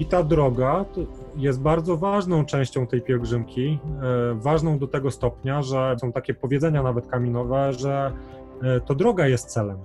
I 0.00 0.06
ta 0.06 0.22
droga 0.22 0.84
jest 1.36 1.60
bardzo 1.60 1.96
ważną 1.96 2.44
częścią 2.44 2.86
tej 2.86 3.02
pielgrzymki, 3.02 3.78
e, 4.02 4.34
ważną 4.34 4.78
do 4.78 4.86
tego 4.86 5.10
stopnia, 5.10 5.62
że 5.62 5.96
są 6.00 6.12
takie 6.12 6.34
powiedzenia 6.34 6.82
nawet 6.82 7.06
kaminowe, 7.06 7.72
że 7.72 8.12
e, 8.62 8.80
to 8.80 8.94
droga 8.94 9.26
jest 9.26 9.48
celem. 9.48 9.78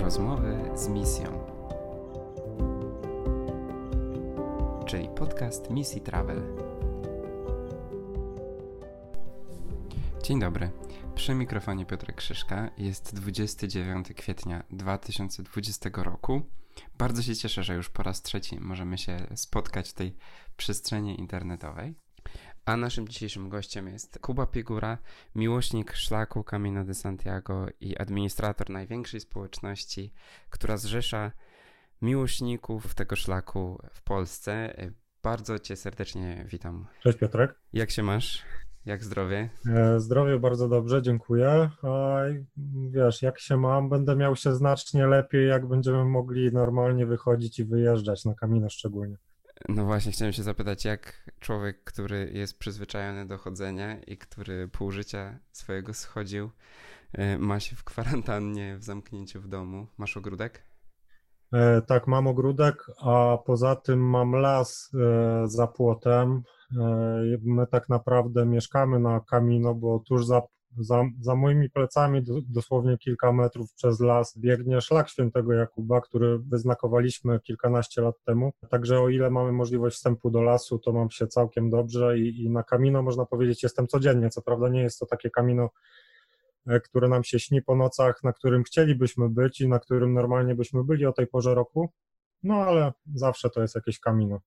Rozmowy 0.00 0.56
z 0.74 0.88
misją. 0.88 1.26
Czyli 4.84 5.08
podcast 5.08 5.70
Misji 5.70 6.00
Travel. 6.00 6.42
Dzień 10.22 10.40
dobry. 10.40 10.70
Przy 11.16 11.34
mikrofonie 11.34 11.86
Piotr 11.86 12.14
Krzyżka 12.14 12.70
jest 12.78 13.14
29 13.14 14.08
kwietnia 14.16 14.64
2020 14.70 15.90
roku. 15.94 16.42
Bardzo 16.98 17.22
się 17.22 17.36
cieszę, 17.36 17.62
że 17.62 17.74
już 17.74 17.90
po 17.90 18.02
raz 18.02 18.22
trzeci 18.22 18.60
możemy 18.60 18.98
się 18.98 19.26
spotkać 19.34 19.90
w 19.90 19.92
tej 19.92 20.16
przestrzeni 20.56 21.20
internetowej. 21.20 21.94
A 22.64 22.76
naszym 22.76 23.08
dzisiejszym 23.08 23.48
gościem 23.48 23.88
jest 23.88 24.18
Kuba 24.18 24.46
Pigura, 24.46 24.98
miłośnik 25.34 25.92
szlaku 25.92 26.44
Camino 26.44 26.84
de 26.84 26.94
Santiago 26.94 27.66
i 27.80 27.96
administrator 27.96 28.70
największej 28.70 29.20
społeczności, 29.20 30.12
która 30.50 30.76
zrzesza 30.76 31.32
miłośników 32.02 32.94
tego 32.94 33.16
szlaku 33.16 33.82
w 33.92 34.02
Polsce. 34.02 34.76
Bardzo 35.22 35.58
Cię 35.58 35.76
serdecznie 35.76 36.44
witam. 36.48 36.86
Cześć 37.02 37.18
Piotrek. 37.18 37.54
Jak 37.72 37.90
się 37.90 38.02
masz? 38.02 38.42
Jak 38.86 39.04
zdrowie? 39.04 39.48
E, 39.66 40.00
zdrowie 40.00 40.38
bardzo 40.38 40.68
dobrze, 40.68 41.02
dziękuję. 41.02 41.70
A 41.82 42.18
wiesz, 42.90 43.22
jak 43.22 43.40
się 43.40 43.56
mam, 43.56 43.88
będę 43.88 44.16
miał 44.16 44.36
się 44.36 44.54
znacznie 44.54 45.06
lepiej, 45.06 45.48
jak 45.48 45.66
będziemy 45.68 46.04
mogli 46.04 46.52
normalnie 46.52 47.06
wychodzić 47.06 47.58
i 47.58 47.64
wyjeżdżać 47.64 48.24
na 48.24 48.34
Camino 48.34 48.68
szczególnie. 48.70 49.16
No 49.68 49.84
właśnie, 49.84 50.12
chciałem 50.12 50.32
się 50.32 50.42
zapytać, 50.42 50.84
jak 50.84 51.30
człowiek, 51.40 51.84
który 51.84 52.30
jest 52.34 52.58
przyzwyczajony 52.58 53.26
do 53.26 53.38
chodzenia 53.38 54.00
i 54.00 54.18
który 54.18 54.68
pół 54.68 54.90
życia 54.90 55.38
swojego 55.52 55.94
schodził, 55.94 56.50
e, 57.12 57.38
ma 57.38 57.60
się 57.60 57.76
w 57.76 57.84
kwarantannie, 57.84 58.76
w 58.78 58.84
zamknięciu 58.84 59.40
w 59.40 59.48
domu. 59.48 59.86
Masz 59.98 60.16
ogródek? 60.16 60.62
E, 61.52 61.82
tak, 61.82 62.06
mam 62.06 62.26
ogródek, 62.26 62.86
a 63.00 63.38
poza 63.46 63.76
tym 63.76 64.10
mam 64.10 64.32
las 64.32 64.90
za 65.44 65.66
płotem. 65.66 66.42
My 67.42 67.66
tak 67.66 67.88
naprawdę 67.88 68.46
mieszkamy 68.46 68.98
na 69.00 69.20
Camino, 69.20 69.74
bo 69.74 69.98
tuż 69.98 70.26
za, 70.26 70.42
za, 70.78 71.04
za 71.20 71.34
moimi 71.34 71.70
plecami, 71.70 72.22
dosłownie 72.48 72.98
kilka 72.98 73.32
metrów 73.32 73.72
przez 73.74 74.00
las, 74.00 74.38
biegnie 74.38 74.80
szlak 74.80 75.08
świętego 75.08 75.52
Jakuba, 75.52 76.00
który 76.00 76.38
wyznakowaliśmy 76.38 77.40
kilkanaście 77.40 78.02
lat 78.02 78.14
temu. 78.24 78.52
Także 78.70 79.00
o 79.00 79.08
ile 79.08 79.30
mamy 79.30 79.52
możliwość 79.52 79.96
wstępu 79.96 80.30
do 80.30 80.42
lasu, 80.42 80.78
to 80.78 80.92
mam 80.92 81.10
się 81.10 81.26
całkiem 81.26 81.70
dobrze 81.70 82.18
i, 82.18 82.44
i 82.44 82.50
na 82.50 82.62
Camino 82.62 83.02
można 83.02 83.26
powiedzieć 83.26 83.62
jestem 83.62 83.86
codziennie. 83.86 84.30
Co 84.30 84.42
prawda 84.42 84.68
nie 84.68 84.82
jest 84.82 84.98
to 84.98 85.06
takie 85.06 85.30
Camino 85.30 85.70
E, 86.66 86.80
które 86.80 87.08
nam 87.08 87.24
się 87.24 87.38
śni 87.38 87.62
po 87.62 87.76
nocach, 87.76 88.22
na 88.22 88.32
którym 88.32 88.62
chcielibyśmy 88.62 89.28
być 89.28 89.60
i 89.60 89.68
na 89.68 89.78
którym 89.78 90.14
normalnie 90.14 90.54
byśmy 90.54 90.84
byli 90.84 91.06
o 91.06 91.12
tej 91.12 91.26
porze 91.26 91.54
roku, 91.54 91.92
no 92.42 92.54
ale 92.54 92.92
zawsze 93.14 93.50
to 93.50 93.62
jest 93.62 93.74
jakieś 93.74 94.00
kamino. 94.00 94.40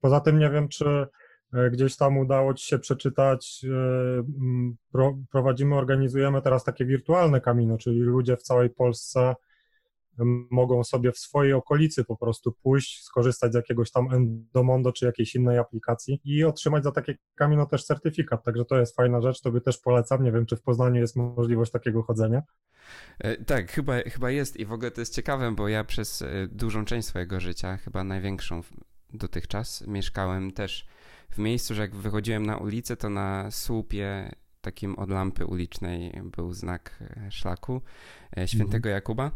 Poza 0.00 0.20
tym 0.20 0.38
nie 0.38 0.50
wiem, 0.50 0.68
czy 0.68 1.06
gdzieś 1.72 1.96
tam 1.96 2.18
udało 2.18 2.54
Ci 2.54 2.66
się 2.66 2.78
przeczytać, 2.78 3.66
e, 4.94 5.16
prowadzimy, 5.30 5.74
organizujemy 5.74 6.42
teraz 6.42 6.64
takie 6.64 6.84
wirtualne 6.84 7.40
kamino, 7.40 7.78
czyli 7.78 8.00
ludzie 8.00 8.36
w 8.36 8.42
całej 8.42 8.70
Polsce 8.70 9.34
mogą 10.50 10.84
sobie 10.84 11.12
w 11.12 11.18
swojej 11.18 11.52
okolicy 11.52 12.04
po 12.04 12.16
prostu 12.16 12.52
pójść, 12.52 13.02
skorzystać 13.02 13.52
z 13.52 13.54
jakiegoś 13.54 13.90
tam 13.90 14.12
Endomondo 14.12 14.92
czy 14.92 15.06
jakiejś 15.06 15.34
innej 15.34 15.58
aplikacji 15.58 16.20
i 16.24 16.44
otrzymać 16.44 16.84
za 16.84 16.92
takie 16.92 17.14
Camino 17.34 17.66
też 17.66 17.84
certyfikat, 17.84 18.44
także 18.44 18.64
to 18.64 18.78
jest 18.78 18.96
fajna 18.96 19.20
rzecz, 19.20 19.40
tobie 19.40 19.60
też 19.60 19.78
polecam, 19.78 20.24
nie 20.24 20.32
wiem 20.32 20.46
czy 20.46 20.56
w 20.56 20.62
Poznaniu 20.62 21.00
jest 21.00 21.16
możliwość 21.16 21.72
takiego 21.72 22.02
chodzenia. 22.02 22.42
E, 23.18 23.44
tak, 23.44 23.72
chyba, 23.72 23.98
chyba 23.98 24.30
jest 24.30 24.56
i 24.56 24.66
w 24.66 24.72
ogóle 24.72 24.90
to 24.90 25.00
jest 25.00 25.14
ciekawe, 25.14 25.52
bo 25.52 25.68
ja 25.68 25.84
przez 25.84 26.22
e, 26.22 26.48
dużą 26.50 26.84
część 26.84 27.08
swojego 27.08 27.40
życia, 27.40 27.76
chyba 27.76 28.04
największą 28.04 28.62
dotychczas, 29.12 29.86
mieszkałem 29.86 30.52
też 30.52 30.86
w 31.30 31.38
miejscu, 31.38 31.74
że 31.74 31.82
jak 31.82 31.94
wychodziłem 31.94 32.46
na 32.46 32.56
ulicę, 32.56 32.96
to 32.96 33.10
na 33.10 33.50
słupie 33.50 34.30
takim 34.60 34.98
od 34.98 35.10
lampy 35.10 35.46
ulicznej 35.46 36.12
był 36.36 36.52
znak 36.52 36.98
e, 37.00 37.30
szlaku 37.30 37.82
świętego 38.46 38.88
mhm. 38.88 38.94
Jakuba. 38.94 39.30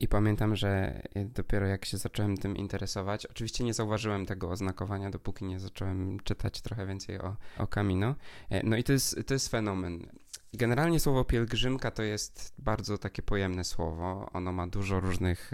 I 0.00 0.08
pamiętam, 0.08 0.56
że 0.56 1.02
dopiero 1.16 1.66
jak 1.66 1.84
się 1.84 1.96
zacząłem 1.96 2.36
tym 2.36 2.56
interesować, 2.56 3.26
oczywiście 3.26 3.64
nie 3.64 3.74
zauważyłem 3.74 4.26
tego 4.26 4.50
oznakowania, 4.50 5.10
dopóki 5.10 5.44
nie 5.44 5.60
zacząłem 5.60 6.20
czytać 6.20 6.60
trochę 6.60 6.86
więcej 6.86 7.20
o, 7.20 7.36
o 7.58 7.66
Camino. 7.66 8.14
E, 8.50 8.66
no 8.66 8.76
i 8.76 8.84
to 8.84 8.92
jest, 8.92 9.26
to 9.26 9.34
jest 9.34 9.48
fenomen. 9.48 10.06
Generalnie 10.52 11.00
słowo 11.00 11.24
pielgrzymka 11.24 11.90
to 11.90 12.02
jest 12.02 12.54
bardzo 12.58 12.98
takie 12.98 13.22
pojemne 13.22 13.64
słowo. 13.64 14.30
Ono 14.32 14.52
ma 14.52 14.66
dużo 14.66 15.00
różnych 15.00 15.52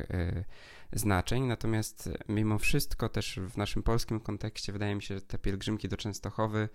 znaczeń, 0.95 1.43
natomiast 1.43 2.11
mimo 2.29 2.59
wszystko 2.59 3.09
też 3.09 3.41
w 3.49 3.57
naszym 3.57 3.83
polskim 3.83 4.21
kontekście 4.21 4.73
wydaje 4.73 4.95
mi 4.95 5.03
się, 5.03 5.15
że 5.15 5.21
te 5.21 5.39
pielgrzymki 5.39 5.89
do 5.89 5.97
Częstochowy 5.97 6.69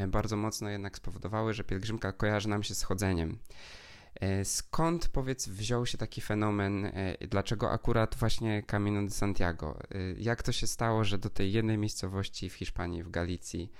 y, 0.00 0.08
bardzo 0.08 0.36
mocno 0.36 0.68
jednak 0.68 0.96
spowodowały, 0.96 1.54
że 1.54 1.64
pielgrzymka 1.64 2.12
kojarzy 2.12 2.48
nam 2.48 2.62
się 2.62 2.74
z 2.74 2.82
chodzeniem. 2.82 3.38
E, 4.20 4.44
skąd 4.44 5.08
powiedz 5.08 5.48
wziął 5.48 5.86
się 5.86 5.98
taki 5.98 6.20
fenomen, 6.20 6.84
e, 6.84 7.16
dlaczego 7.28 7.70
akurat 7.70 8.14
właśnie 8.14 8.62
Camino 8.62 9.02
de 9.02 9.10
Santiago? 9.10 9.78
E, 9.90 9.98
jak 10.18 10.42
to 10.42 10.52
się 10.52 10.66
stało, 10.66 11.04
że 11.04 11.18
do 11.18 11.30
tej 11.30 11.52
jednej 11.52 11.78
miejscowości 11.78 12.50
w 12.50 12.54
Hiszpanii, 12.54 13.02
w 13.02 13.10
Galicji, 13.10 13.72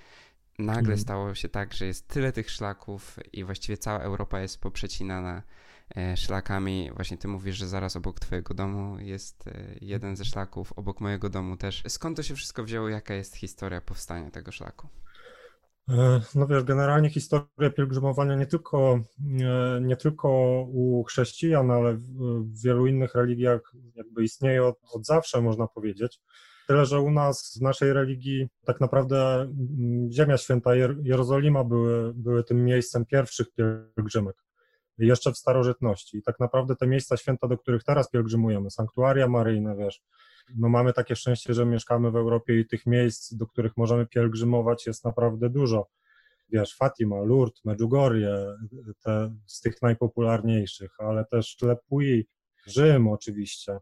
nagle 0.59 0.83
hmm. 0.83 0.99
stało 0.99 1.35
się 1.35 1.49
tak, 1.49 1.75
że 1.75 1.87
jest 1.87 2.09
tyle 2.09 2.33
tych 2.33 2.51
szlaków 2.51 3.19
i 3.33 3.45
właściwie 3.45 3.79
cała 3.79 3.99
Europa 4.01 4.41
jest 4.41 4.61
poprzecinana 4.61 5.43
szlakami. 6.17 6.91
Właśnie 6.95 7.19
ty 7.19 7.29
mówisz, 7.29 7.57
że 7.57 7.69
zaraz 7.69 7.97
obok 7.97 8.21
twojego 8.21 8.55
domu 8.55 8.99
jest 8.99 9.45
jeden 9.81 10.17
ze 10.17 10.25
szlaków, 10.25 10.73
obok 10.73 11.01
mojego 11.01 11.29
domu 11.29 11.57
też. 11.57 11.83
Skąd 11.89 12.17
to 12.17 12.23
się 12.23 12.35
wszystko 12.35 12.65
wzięło? 12.65 12.89
Jaka 12.89 13.15
jest 13.15 13.37
historia 13.37 13.81
powstania 13.81 14.31
tego 14.31 14.53
szlaku? 14.53 14.89
E, 15.89 16.21
no 16.35 16.47
wiesz, 16.47 16.65
generalnie 16.65 17.11
historia 17.11 17.71
pielgrzymowania 17.77 18.35
nie 18.35 18.47
tylko, 18.47 19.01
e, 19.41 19.81
nie 19.81 19.97
tylko 19.97 20.29
u 20.73 21.05
chrześcijan, 21.05 21.71
ale 21.71 21.95
w 21.95 22.63
wielu 22.63 22.87
innych 22.87 23.15
religiach 23.15 23.73
jakby 23.95 24.25
istnieje 24.25 24.65
od, 24.65 24.79
od 24.93 25.07
zawsze, 25.07 25.43
można 25.43 25.67
powiedzieć. 25.67 26.21
Tyle, 26.67 26.87
że 26.87 27.01
u 27.01 27.11
nas 27.11 27.59
w 27.59 27.63
naszej 27.63 27.93
religii 27.93 28.49
tak 28.65 28.81
naprawdę 28.81 29.41
mm, 29.41 30.13
Ziemia 30.13 30.37
Święta 30.37 30.71
Jerozolima 31.03 31.65
były, 31.65 32.15
były 32.15 32.45
tym 32.45 32.65
miejscem 32.65 33.07
pierwszych 33.07 33.47
pielgrzymek, 33.55 34.37
jeszcze 34.99 35.33
w 35.33 35.37
starożytności. 35.37 36.19
I 36.19 36.23
tak 36.23 36.41
naprawdę 36.41 36.77
te 36.77 36.87
miejsca 36.87 37.17
święta, 37.17 37.49
do 37.49 37.59
których 37.59 37.85
teraz 37.85 38.11
pielgrzymujemy, 38.11 38.71
sanktuaria 38.71 39.29
maryjne, 39.29 39.77
wiesz, 39.77 40.03
no 40.57 40.69
mamy 40.69 40.93
takie 40.93 41.17
szczęście, 41.17 41.55
że 41.55 41.67
mieszkamy 41.67 42.11
w 42.11 42.17
Europie 42.17 42.61
i 42.61 42.67
tych 42.67 42.87
miejsc, 42.87 43.35
do 43.35 43.47
których 43.47 43.77
możemy 43.77 44.07
pielgrzymować 44.07 44.87
jest 44.87 45.05
naprawdę 45.05 45.51
dużo. 45.51 45.87
Wiesz, 46.49 46.77
Fatima, 46.77 47.17
Lourdes, 47.21 47.65
Medjugorje, 47.65 48.57
te 49.03 49.35
z 49.47 49.61
tych 49.61 49.83
najpopularniejszych, 49.83 50.91
ale 50.99 51.25
też 51.25 51.57
Lepui, 51.63 52.27
Rzym 52.67 53.09
oczywiście. 53.09 53.79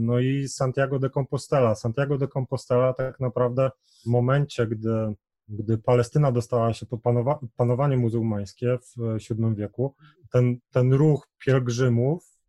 No 0.00 0.18
i 0.18 0.48
Santiago 0.48 0.98
de 0.98 1.10
Compostela. 1.10 1.74
Santiago 1.74 2.18
de 2.18 2.28
Compostela 2.28 2.94
tak 2.94 3.20
naprawdę 3.20 3.70
w 4.02 4.06
momencie, 4.06 4.66
gdy, 4.66 5.14
gdy 5.50 5.78
Palestyna 5.78 6.32
dostała 6.32 6.72
się 6.72 6.86
pod 6.86 7.02
panowa 7.02 7.38
panowanie 7.56 7.96
muzułmańskie 7.96 8.78
w 8.78 9.18
VII 9.30 9.54
wieku, 9.54 9.94
ten, 10.32 10.58
ten 10.72 10.92
ruch 10.92 11.28
pielgrzymów 11.44 12.40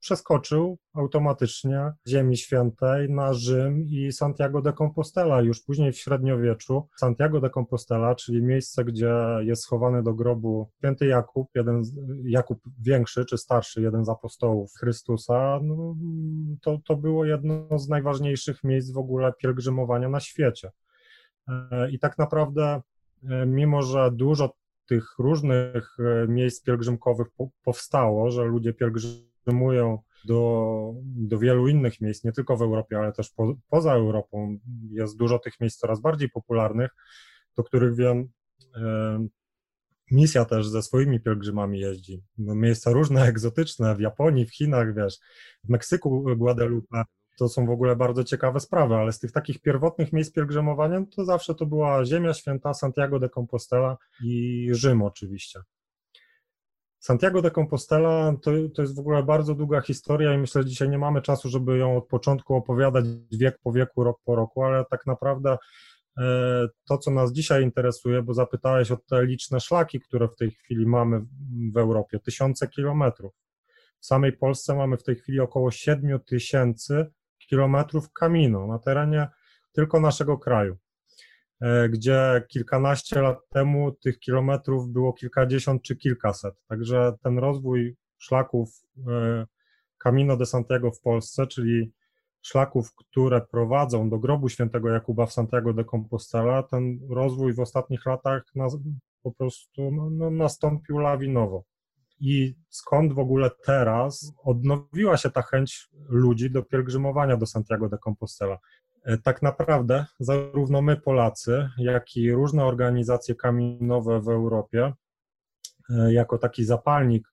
przeskoczył 0.00 0.78
automatycznie 0.94 1.92
Ziemi 2.08 2.36
Świętej 2.36 3.10
na 3.10 3.32
Rzym 3.34 3.84
i 3.86 4.12
Santiago 4.12 4.62
de 4.62 4.72
Compostela. 4.72 5.42
Już 5.42 5.62
później 5.62 5.92
w 5.92 5.98
średniowieczu 5.98 6.88
Santiago 6.96 7.40
de 7.40 7.50
Compostela, 7.50 8.14
czyli 8.14 8.42
miejsce, 8.42 8.84
gdzie 8.84 9.14
jest 9.40 9.62
schowany 9.62 10.02
do 10.02 10.14
grobu 10.14 10.70
święty 10.78 11.06
Jakub, 11.06 11.48
jeden, 11.54 11.82
Jakub 12.24 12.58
większy 12.80 13.24
czy 13.24 13.38
starszy, 13.38 13.82
jeden 13.82 14.04
z 14.04 14.08
apostołów 14.08 14.72
Chrystusa, 14.78 15.60
no, 15.62 15.96
to, 16.62 16.78
to 16.84 16.96
było 16.96 17.24
jedno 17.24 17.78
z 17.78 17.88
najważniejszych 17.88 18.64
miejsc 18.64 18.92
w 18.92 18.98
ogóle 18.98 19.32
pielgrzymowania 19.38 20.08
na 20.08 20.20
świecie. 20.20 20.70
E, 21.48 21.90
I 21.90 21.98
tak 21.98 22.18
naprawdę, 22.18 22.82
e, 23.28 23.46
mimo 23.46 23.82
że 23.82 24.10
dużo 24.12 24.54
tych 24.86 25.14
różnych 25.18 25.96
e, 25.98 26.28
miejsc 26.28 26.62
pielgrzymkowych 26.62 27.26
powstało, 27.64 28.30
że 28.30 28.44
ludzie 28.44 28.72
pielgrzymują 28.72 29.98
do, 30.24 30.92
do 31.04 31.38
wielu 31.38 31.68
innych 31.68 32.00
miejsc, 32.00 32.24
nie 32.24 32.32
tylko 32.32 32.56
w 32.56 32.62
Europie, 32.62 32.98
ale 32.98 33.12
też 33.12 33.30
po, 33.30 33.54
poza 33.68 33.92
Europą. 33.92 34.58
Jest 34.90 35.16
dużo 35.16 35.38
tych 35.38 35.60
miejsc 35.60 35.78
coraz 35.78 36.00
bardziej 36.00 36.28
popularnych, 36.28 36.90
do 37.56 37.64
których 37.64 37.94
wiem, 37.94 38.28
misja 40.10 40.44
też 40.44 40.68
ze 40.68 40.82
swoimi 40.82 41.20
pielgrzymami 41.20 41.80
jeździ. 41.80 42.22
No, 42.38 42.54
miejsca 42.54 42.90
różne, 42.90 43.24
egzotyczne, 43.28 43.96
w 43.96 44.00
Japonii, 44.00 44.46
w 44.46 44.54
Chinach, 44.54 44.94
wiesz, 44.94 45.18
w 45.64 45.68
Meksyku, 45.68 46.24
Guadalupe. 46.36 47.02
To 47.36 47.48
są 47.48 47.66
w 47.66 47.70
ogóle 47.70 47.96
bardzo 47.96 48.24
ciekawe 48.24 48.60
sprawy, 48.60 48.94
ale 48.94 49.12
z 49.12 49.18
tych 49.18 49.32
takich 49.32 49.60
pierwotnych 49.60 50.12
miejsc 50.12 50.32
pielgrzymowania 50.32 51.04
to 51.16 51.24
zawsze 51.24 51.54
to 51.54 51.66
była 51.66 52.04
Ziemia 52.04 52.34
Święta, 52.34 52.74
Santiago 52.74 53.18
de 53.18 53.28
Compostela 53.28 53.96
i 54.24 54.68
Rzym 54.72 55.02
oczywiście. 55.02 55.60
Santiago 56.98 57.42
de 57.42 57.50
Compostela 57.50 58.36
to, 58.42 58.50
to 58.74 58.82
jest 58.82 58.96
w 58.96 58.98
ogóle 58.98 59.22
bardzo 59.22 59.54
długa 59.54 59.80
historia 59.80 60.34
i 60.34 60.38
myślę, 60.38 60.62
że 60.62 60.68
dzisiaj 60.68 60.88
nie 60.88 60.98
mamy 60.98 61.22
czasu, 61.22 61.48
żeby 61.48 61.78
ją 61.78 61.96
od 61.96 62.06
początku 62.06 62.54
opowiadać 62.54 63.04
wiek 63.32 63.58
po 63.62 63.72
wieku, 63.72 64.04
rok 64.04 64.20
po 64.24 64.34
roku, 64.34 64.62
ale 64.62 64.84
tak 64.90 65.06
naprawdę 65.06 65.58
e, 66.18 66.68
to, 66.88 66.98
co 66.98 67.10
nas 67.10 67.32
dzisiaj 67.32 67.62
interesuje, 67.62 68.22
bo 68.22 68.34
zapytałeś 68.34 68.90
o 68.90 68.96
te 68.96 69.26
liczne 69.26 69.60
szlaki, 69.60 70.00
które 70.00 70.28
w 70.28 70.36
tej 70.36 70.50
chwili 70.50 70.86
mamy 70.86 71.20
w 71.72 71.76
Europie, 71.76 72.18
tysiące 72.18 72.68
kilometrów. 72.68 73.32
W 74.00 74.06
samej 74.06 74.32
Polsce 74.32 74.74
mamy 74.74 74.96
w 74.96 75.02
tej 75.02 75.16
chwili 75.16 75.40
około 75.40 75.70
7 75.70 76.20
tysięcy 76.20 77.06
kilometrów 77.46 78.12
kamino 78.12 78.66
na 78.66 78.78
terenie 78.78 79.28
tylko 79.72 80.00
naszego 80.00 80.38
kraju. 80.38 80.76
E, 81.60 81.88
gdzie 81.88 82.42
kilkanaście 82.48 83.20
lat 83.20 83.38
temu 83.48 83.92
tych 83.92 84.18
kilometrów 84.18 84.88
było 84.88 85.12
kilkadziesiąt 85.12 85.82
czy 85.82 85.96
kilkaset. 85.96 86.54
Także 86.68 87.12
ten 87.22 87.38
rozwój 87.38 87.96
szlaków 88.18 88.68
e, 89.08 89.46
Camino 89.98 90.36
de 90.36 90.46
Santiago 90.46 90.90
w 90.90 91.00
Polsce, 91.00 91.46
czyli 91.46 91.92
szlaków, 92.42 92.94
które 92.94 93.40
prowadzą 93.40 94.10
do 94.10 94.18
grobu 94.18 94.48
świętego 94.48 94.88
Jakuba 94.88 95.26
w 95.26 95.32
Santiago 95.32 95.72
de 95.72 95.84
Compostela, 95.84 96.62
ten 96.62 96.98
rozwój 97.10 97.54
w 97.54 97.60
ostatnich 97.60 98.06
latach 98.06 98.42
po 99.22 99.32
prostu 99.32 99.90
no, 99.90 100.10
no, 100.10 100.30
nastąpił 100.30 100.98
lawinowo. 100.98 101.64
I 102.20 102.54
skąd 102.70 103.12
w 103.12 103.18
ogóle 103.18 103.50
teraz 103.64 104.32
odnowiła 104.44 105.16
się 105.16 105.30
ta 105.30 105.42
chęć 105.42 105.88
ludzi 106.08 106.50
do 106.50 106.62
pielgrzymowania 106.62 107.36
do 107.36 107.46
Santiago 107.46 107.88
de 107.88 107.98
Compostela? 107.98 108.58
E, 109.06 109.18
tak 109.18 109.42
naprawdę 109.42 110.06
zarówno 110.20 110.82
my 110.82 110.96
Polacy, 110.96 111.70
jak 111.78 112.16
i 112.16 112.32
różne 112.32 112.64
organizacje 112.64 113.34
kaminowe 113.34 114.20
w 114.20 114.28
Europie, 114.28 114.92
e, 115.90 116.12
jako 116.12 116.38
taki 116.38 116.64
zapalnik 116.64 117.28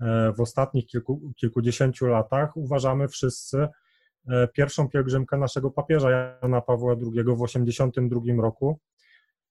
e, 0.00 0.32
w 0.32 0.40
ostatnich 0.40 0.86
kilku, 0.86 1.32
kilkudziesięciu 1.36 2.06
latach 2.06 2.56
uważamy 2.56 3.08
wszyscy 3.08 3.68
pierwszą 4.54 4.88
pielgrzymkę 4.88 5.38
naszego 5.38 5.70
papieża 5.70 6.10
Jana 6.10 6.60
Pawła 6.60 6.92
II 6.92 7.24
w 7.24 7.42
1982 7.46 8.42
roku, 8.42 8.80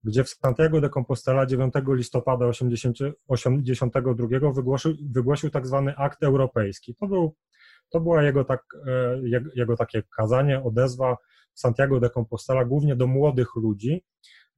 gdzie 0.04 0.24
w 0.24 0.30
Santiago 0.30 0.82
de 0.82 0.90
Compostela 0.90 1.46
9 1.46 1.74
listopada 1.88 2.52
1982 2.52 4.52
wygłosił, 4.52 4.96
wygłosił 5.12 5.50
tak 5.50 5.68
zwany 5.68 5.96
akt 5.96 6.24
europejski. 6.24 6.96
To, 6.96 7.08
był, 7.08 7.36
to 7.90 8.00
była 8.00 8.24
jego, 8.24 8.44
tak, 8.44 8.64
jego 9.56 9.78
takie 9.78 10.04
kazanie, 10.18 10.64
odezwa 10.64 11.18
Santiago 11.54 12.00
de 12.00 12.10
Compostela, 12.10 12.66
głównie 12.66 12.96
do 12.96 13.08
młodych 13.08 13.56
ludzi, 13.56 14.04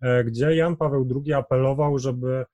e, 0.01 0.23
gdzie 0.23 0.55
Jan 0.55 0.77
Paweł 0.77 1.07
II 1.15 1.33
apelował, 1.33 1.97
żeby 1.97 2.45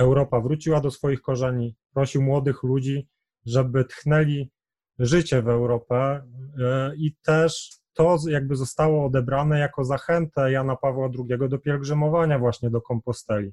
Europa 0.00 0.40
wróciła 0.40 0.80
do 0.80 0.90
swoich 0.90 1.22
korzeni, 1.22 1.76
prosił 1.94 2.22
młodych 2.22 2.62
ludzi, 2.62 3.08
żeby 3.46 3.84
tchnęli 3.84 4.50
życie 4.98 5.42
w 5.42 5.48
Europę 5.48 6.22
e, 6.58 6.92
i 6.96 7.16
też 7.22 7.83
to 7.94 8.18
jakby 8.28 8.56
zostało 8.56 9.06
odebrane 9.06 9.58
jako 9.58 9.84
zachętę 9.84 10.52
Jana 10.52 10.76
Pawła 10.76 11.08
II 11.18 11.48
do 11.48 11.58
pielgrzymowania 11.58 12.38
właśnie 12.38 12.70
do 12.70 12.80
Komposteli. 12.80 13.52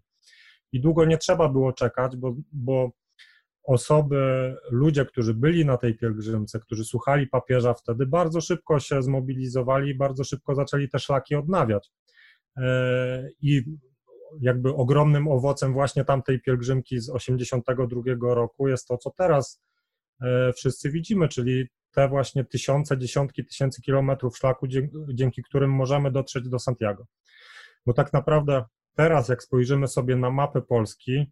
I 0.71 0.81
długo 0.81 1.05
nie 1.05 1.17
trzeba 1.17 1.49
było 1.49 1.73
czekać, 1.73 2.17
bo, 2.17 2.35
bo 2.51 2.91
osoby, 3.63 4.55
ludzie, 4.71 5.05
którzy 5.05 5.33
byli 5.33 5.65
na 5.65 5.77
tej 5.77 5.97
pielgrzymce, 5.97 6.59
którzy 6.59 6.85
słuchali 6.85 7.27
papieża 7.27 7.73
wtedy, 7.73 8.05
bardzo 8.05 8.41
szybko 8.41 8.79
się 8.79 9.03
zmobilizowali, 9.03 9.95
bardzo 9.95 10.23
szybko 10.23 10.55
zaczęli 10.55 10.89
te 10.89 10.99
szlaki 10.99 11.35
odnawiać. 11.35 11.91
E, 12.57 13.29
I 13.41 13.63
jakby 14.41 14.69
ogromnym 14.75 15.27
owocem 15.27 15.73
właśnie 15.73 16.05
tamtej 16.05 16.41
pielgrzymki 16.41 16.99
z 16.99 17.09
82 17.09 18.01
roku 18.21 18.67
jest 18.67 18.87
to, 18.87 18.97
co 18.97 19.11
teraz 19.17 19.63
e, 20.21 20.53
wszyscy 20.53 20.91
widzimy, 20.91 21.27
czyli 21.27 21.67
te 21.91 22.07
właśnie 22.07 22.45
tysiące, 22.45 22.97
dziesiątki 22.97 23.45
tysięcy 23.45 23.81
kilometrów 23.81 24.37
szlaku, 24.37 24.67
dzięki 25.13 25.43
którym 25.43 25.71
możemy 25.71 26.11
dotrzeć 26.11 26.49
do 26.49 26.59
Santiago. 26.59 27.05
Bo 27.85 27.93
tak 27.93 28.13
naprawdę 28.13 28.65
teraz, 28.95 29.29
jak 29.29 29.43
spojrzymy 29.43 29.87
sobie 29.87 30.15
na 30.15 30.29
mapę 30.29 30.61
Polski, 30.61 31.31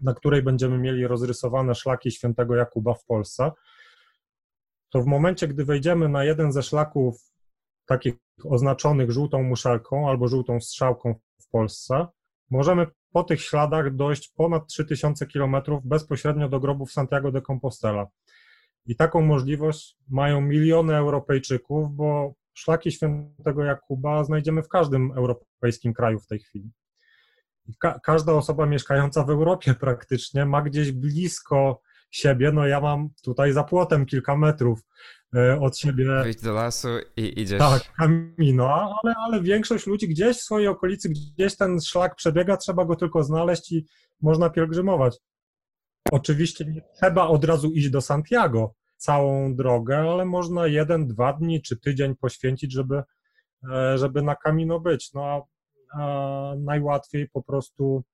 na 0.00 0.14
której 0.14 0.42
będziemy 0.42 0.78
mieli 0.78 1.06
rozrysowane 1.06 1.74
szlaki 1.74 2.10
świętego 2.10 2.56
Jakuba 2.56 2.94
w 2.94 3.04
Polsce, 3.04 3.50
to 4.90 5.02
w 5.02 5.06
momencie, 5.06 5.48
gdy 5.48 5.64
wejdziemy 5.64 6.08
na 6.08 6.24
jeden 6.24 6.52
ze 6.52 6.62
szlaków 6.62 7.32
takich 7.86 8.14
oznaczonych 8.44 9.10
żółtą 9.10 9.42
muszelką 9.42 10.08
albo 10.08 10.28
żółtą 10.28 10.60
strzałką 10.60 11.14
w 11.40 11.48
Polsce, 11.48 12.06
możemy 12.50 12.86
po 13.12 13.24
tych 13.24 13.42
śladach 13.42 13.96
dojść 13.96 14.32
ponad 14.36 14.66
3000 14.66 15.26
kilometrów 15.26 15.86
bezpośrednio 15.86 16.48
do 16.48 16.60
grobów 16.60 16.92
Santiago 16.92 17.32
de 17.32 17.42
Compostela. 17.42 18.06
I 18.86 18.96
taką 18.96 19.20
możliwość 19.20 19.96
mają 20.08 20.40
miliony 20.40 20.96
Europejczyków, 20.96 21.96
bo 21.96 22.34
szlaki 22.54 22.92
świętego 22.92 23.64
Jakuba 23.64 24.24
znajdziemy 24.24 24.62
w 24.62 24.68
każdym 24.68 25.12
europejskim 25.12 25.94
kraju 25.94 26.18
w 26.18 26.26
tej 26.26 26.38
chwili 26.38 26.70
ka 27.78 28.00
każda 28.02 28.32
osoba 28.32 28.66
mieszkająca 28.66 29.24
w 29.24 29.30
Europie 29.30 29.74
praktycznie 29.74 30.46
ma 30.46 30.62
gdzieś 30.62 30.92
blisko 30.92 31.80
siebie, 32.10 32.52
no 32.52 32.66
ja 32.66 32.80
mam 32.80 33.08
tutaj 33.22 33.52
za 33.52 33.64
płotem 33.64 34.06
kilka 34.06 34.36
metrów 34.36 34.80
e, 35.36 35.60
od 35.60 35.78
siebie. 35.78 36.04
Wyjść 36.22 36.42
do 36.42 36.52
lasu 36.52 36.88
i 37.16 37.40
idziesz. 37.40 37.58
Tak, 37.58 37.92
kamino, 37.92 38.98
ale, 39.02 39.14
ale 39.16 39.42
większość 39.42 39.86
ludzi 39.86 40.08
gdzieś 40.08 40.36
w 40.36 40.42
swojej 40.42 40.68
okolicy, 40.68 41.08
gdzieś 41.08 41.56
ten 41.56 41.80
szlak 41.80 42.14
przebiega, 42.14 42.56
trzeba 42.56 42.84
go 42.84 42.96
tylko 42.96 43.22
znaleźć 43.22 43.72
i 43.72 43.86
można 44.22 44.50
pielgrzymować. 44.50 45.18
Oczywiście 46.12 46.64
nie 46.64 46.82
trzeba 47.00 47.26
od 47.26 47.44
razu 47.44 47.72
iść 47.72 47.90
do 47.90 48.00
Santiago 48.00 48.74
całą 48.96 49.56
drogę, 49.56 49.98
ale 49.98 50.24
można 50.24 50.66
jeden, 50.66 51.06
dwa 51.06 51.32
dni 51.32 51.62
czy 51.62 51.76
tydzień 51.76 52.16
poświęcić, 52.16 52.72
żeby, 52.72 53.02
e, 53.72 53.98
żeby 53.98 54.22
na 54.22 54.34
kamino 54.36 54.80
być. 54.80 55.12
No 55.12 55.24
a 55.24 55.42
najłatwiej 56.58 57.28
po 57.28 57.42
prostu, 57.42 58.04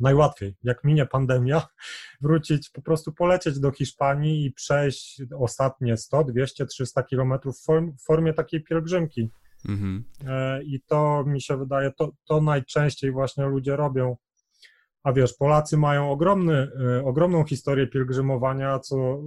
najłatwiej, 0.00 0.56
jak 0.62 0.84
minie 0.84 1.06
pandemia, 1.06 1.62
wrócić, 2.22 2.70
po 2.70 2.82
prostu 2.82 3.12
polecieć 3.12 3.60
do 3.60 3.70
Hiszpanii 3.70 4.44
i 4.44 4.52
przejść 4.52 5.22
ostatnie 5.38 5.96
100, 5.96 6.24
200, 6.24 6.66
300 6.66 7.02
kilometrów 7.02 7.58
w 7.98 8.04
formie 8.06 8.32
takiej 8.32 8.64
pielgrzymki. 8.64 9.30
Mhm. 9.68 10.04
E, 10.26 10.62
I 10.62 10.80
to 10.80 11.24
mi 11.26 11.40
się 11.40 11.56
wydaje, 11.56 11.92
to, 11.92 12.12
to 12.24 12.40
najczęściej 12.40 13.12
właśnie 13.12 13.44
ludzie 13.44 13.76
robią. 13.76 14.16
A 15.08 15.12
wiesz, 15.12 15.34
Polacy 15.34 15.76
mają 15.76 16.10
ogromny, 16.10 16.68
e, 16.98 17.04
ogromną 17.04 17.44
historię 17.44 17.86
pielgrzymowania, 17.86 18.78
co 18.78 18.96
e, 18.96 19.18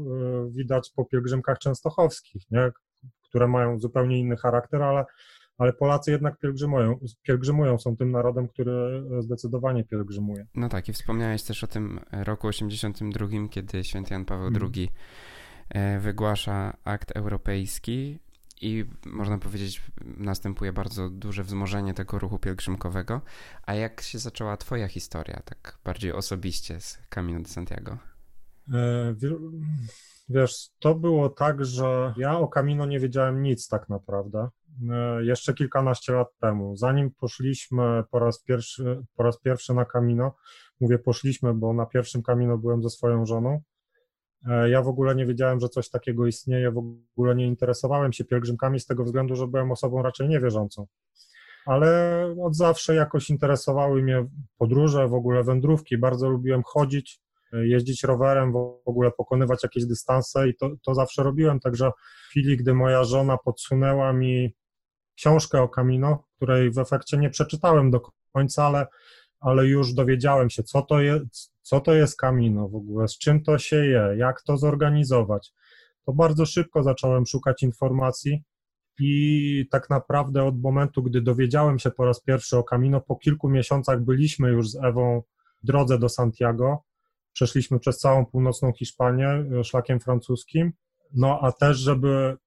widać 0.51 0.91
po 0.95 1.05
pielgrzymkach 1.05 1.59
częstochowskich, 1.59 2.43
nie? 2.51 2.71
które 3.29 3.47
mają 3.47 3.79
zupełnie 3.79 4.19
inny 4.19 4.37
charakter, 4.37 4.83
ale 4.83 5.05
ale 5.57 5.73
Polacy 5.73 6.11
jednak 6.11 6.37
pielgrzymują, 6.37 6.99
pielgrzymują, 7.21 7.79
są 7.79 7.97
tym 7.97 8.11
narodem, 8.11 8.47
który 8.47 9.03
zdecydowanie 9.19 9.83
pielgrzymuje. 9.83 10.45
No 10.55 10.69
tak, 10.69 10.89
i 10.89 10.93
wspomniałeś 10.93 11.43
też 11.43 11.63
o 11.63 11.67
tym 11.67 11.99
roku 12.11 12.47
82, 12.47 13.27
kiedy 13.49 13.83
święty 13.83 14.13
Jan 14.13 14.25
Paweł 14.25 14.47
mm. 14.47 14.71
II 14.75 14.89
e, 15.69 15.99
wygłasza 15.99 16.77
akt 16.83 17.11
europejski 17.11 18.19
i 18.61 18.85
można 19.05 19.37
powiedzieć, 19.37 19.81
następuje 20.17 20.73
bardzo 20.73 21.09
duże 21.09 21.43
wzmożenie 21.43 21.93
tego 21.93 22.19
ruchu 22.19 22.39
pielgrzymkowego. 22.39 23.21
A 23.65 23.73
jak 23.73 24.01
się 24.01 24.19
zaczęła 24.19 24.57
Twoja 24.57 24.87
historia, 24.87 25.41
tak 25.45 25.79
bardziej 25.83 26.13
osobiście 26.13 26.79
z 26.79 26.99
Camino 27.09 27.39
de 27.39 27.49
Santiago? 27.49 27.97
E, 28.73 29.15
wiesz, 30.29 30.69
to 30.79 30.95
było 30.95 31.29
tak, 31.29 31.65
że 31.65 32.13
ja 32.17 32.37
o 32.39 32.47
Camino 32.47 32.85
nie 32.85 32.99
wiedziałem 32.99 33.41
nic 33.41 33.67
tak 33.67 33.89
naprawdę. 33.89 34.49
E, 34.91 35.23
jeszcze 35.23 35.53
kilkanaście 35.53 36.13
lat 36.13 36.27
temu. 36.39 36.75
Zanim 36.75 37.11
poszliśmy 37.11 38.03
po 38.11 38.19
raz 38.19 38.43
pierwszy, 38.43 39.03
po 39.15 39.23
raz 39.23 39.39
pierwszy 39.39 39.73
na 39.73 39.85
Camino, 39.85 40.35
mówię 40.79 40.99
poszliśmy, 40.99 41.53
bo 41.53 41.73
na 41.73 41.85
pierwszym 41.85 42.23
Camino 42.23 42.57
byłem 42.57 42.83
ze 42.83 42.89
swoją 42.89 43.25
żoną, 43.25 43.61
ja 44.69 44.81
w 44.81 44.87
ogóle 44.87 45.15
nie 45.15 45.25
wiedziałem, 45.25 45.59
że 45.59 45.69
coś 45.69 45.89
takiego 45.89 46.27
istnieje, 46.27 46.71
w 46.71 46.77
ogóle 46.77 47.35
nie 47.35 47.47
interesowałem 47.47 48.13
się 48.13 48.25
pielgrzymkami 48.25 48.79
z 48.79 48.85
tego 48.85 49.03
względu, 49.03 49.35
że 49.35 49.47
byłem 49.47 49.71
osobą 49.71 50.01
raczej 50.01 50.29
niewierzącą. 50.29 50.87
Ale 51.65 52.35
od 52.43 52.55
zawsze 52.55 52.95
jakoś 52.95 53.29
interesowały 53.29 54.03
mnie 54.03 54.25
podróże, 54.57 55.07
w 55.07 55.13
ogóle 55.13 55.43
wędrówki. 55.43 55.97
Bardzo 55.97 56.29
lubiłem 56.29 56.63
chodzić, 56.65 57.19
e, 57.53 57.67
jeździć 57.67 58.03
rowerem, 58.03 58.51
w 58.51 58.55
ogóle 58.85 59.11
pokonywać 59.11 59.63
jakieś 59.63 59.85
dystanse 59.85 60.49
i 60.49 60.55
to, 60.55 60.69
to 60.85 60.93
zawsze 60.93 61.23
robiłem. 61.23 61.59
Także 61.59 61.91
w 61.91 62.29
chwili, 62.29 62.57
gdy 62.57 62.73
moja 62.73 63.03
żona 63.03 63.37
podsunęła 63.37 64.13
mi 64.13 64.55
książkę 65.15 65.61
o 65.61 65.69
Camino, 65.69 66.23
której 66.35 66.71
w 66.71 66.77
efekcie 66.77 67.17
nie 67.17 67.29
przeczytałem 67.29 67.91
do 67.91 68.01
końca, 68.33 68.65
ale, 68.65 68.87
ale 69.41 69.65
już 69.65 69.93
dowiedziałem 69.93 70.49
się, 70.49 70.63
co 70.63 70.81
to 70.81 71.01
jest, 71.01 71.51
co 71.61 71.79
to 71.79 71.93
jest 71.93 72.17
Camino 72.17 72.69
w 72.69 72.75
ogóle, 72.75 73.07
z 73.07 73.17
czym 73.17 73.43
to 73.43 73.57
się 73.57 73.75
je, 73.75 74.15
jak 74.17 74.41
to 74.41 74.57
zorganizować, 74.57 75.53
to 76.05 76.13
bardzo 76.13 76.45
szybko 76.45 76.83
zacząłem 76.83 77.25
szukać 77.25 77.63
informacji 77.63 78.43
i 78.99 79.67
tak 79.71 79.89
naprawdę 79.89 80.43
od 80.43 80.61
momentu, 80.61 81.03
gdy 81.03 81.21
dowiedziałem 81.21 81.79
się 81.79 81.91
po 81.91 82.05
raz 82.05 82.21
pierwszy 82.21 82.57
o 82.57 82.63
Camino, 82.63 83.01
po 83.01 83.15
kilku 83.15 83.49
miesiącach 83.49 84.01
byliśmy 84.01 84.49
już 84.49 84.69
z 84.69 84.75
Ewą 84.75 85.21
w 85.63 85.65
drodze 85.65 85.99
do 85.99 86.09
Santiago. 86.09 86.83
Przeszliśmy 87.33 87.79
przez 87.79 87.97
całą 87.97 88.25
północną 88.25 88.73
Hiszpanię 88.73 89.45
szlakiem 89.63 89.99
francuskim. 89.99 90.73
No 91.13 91.39
a 91.41 91.51
też, 91.51 91.77
żeby 91.77 92.37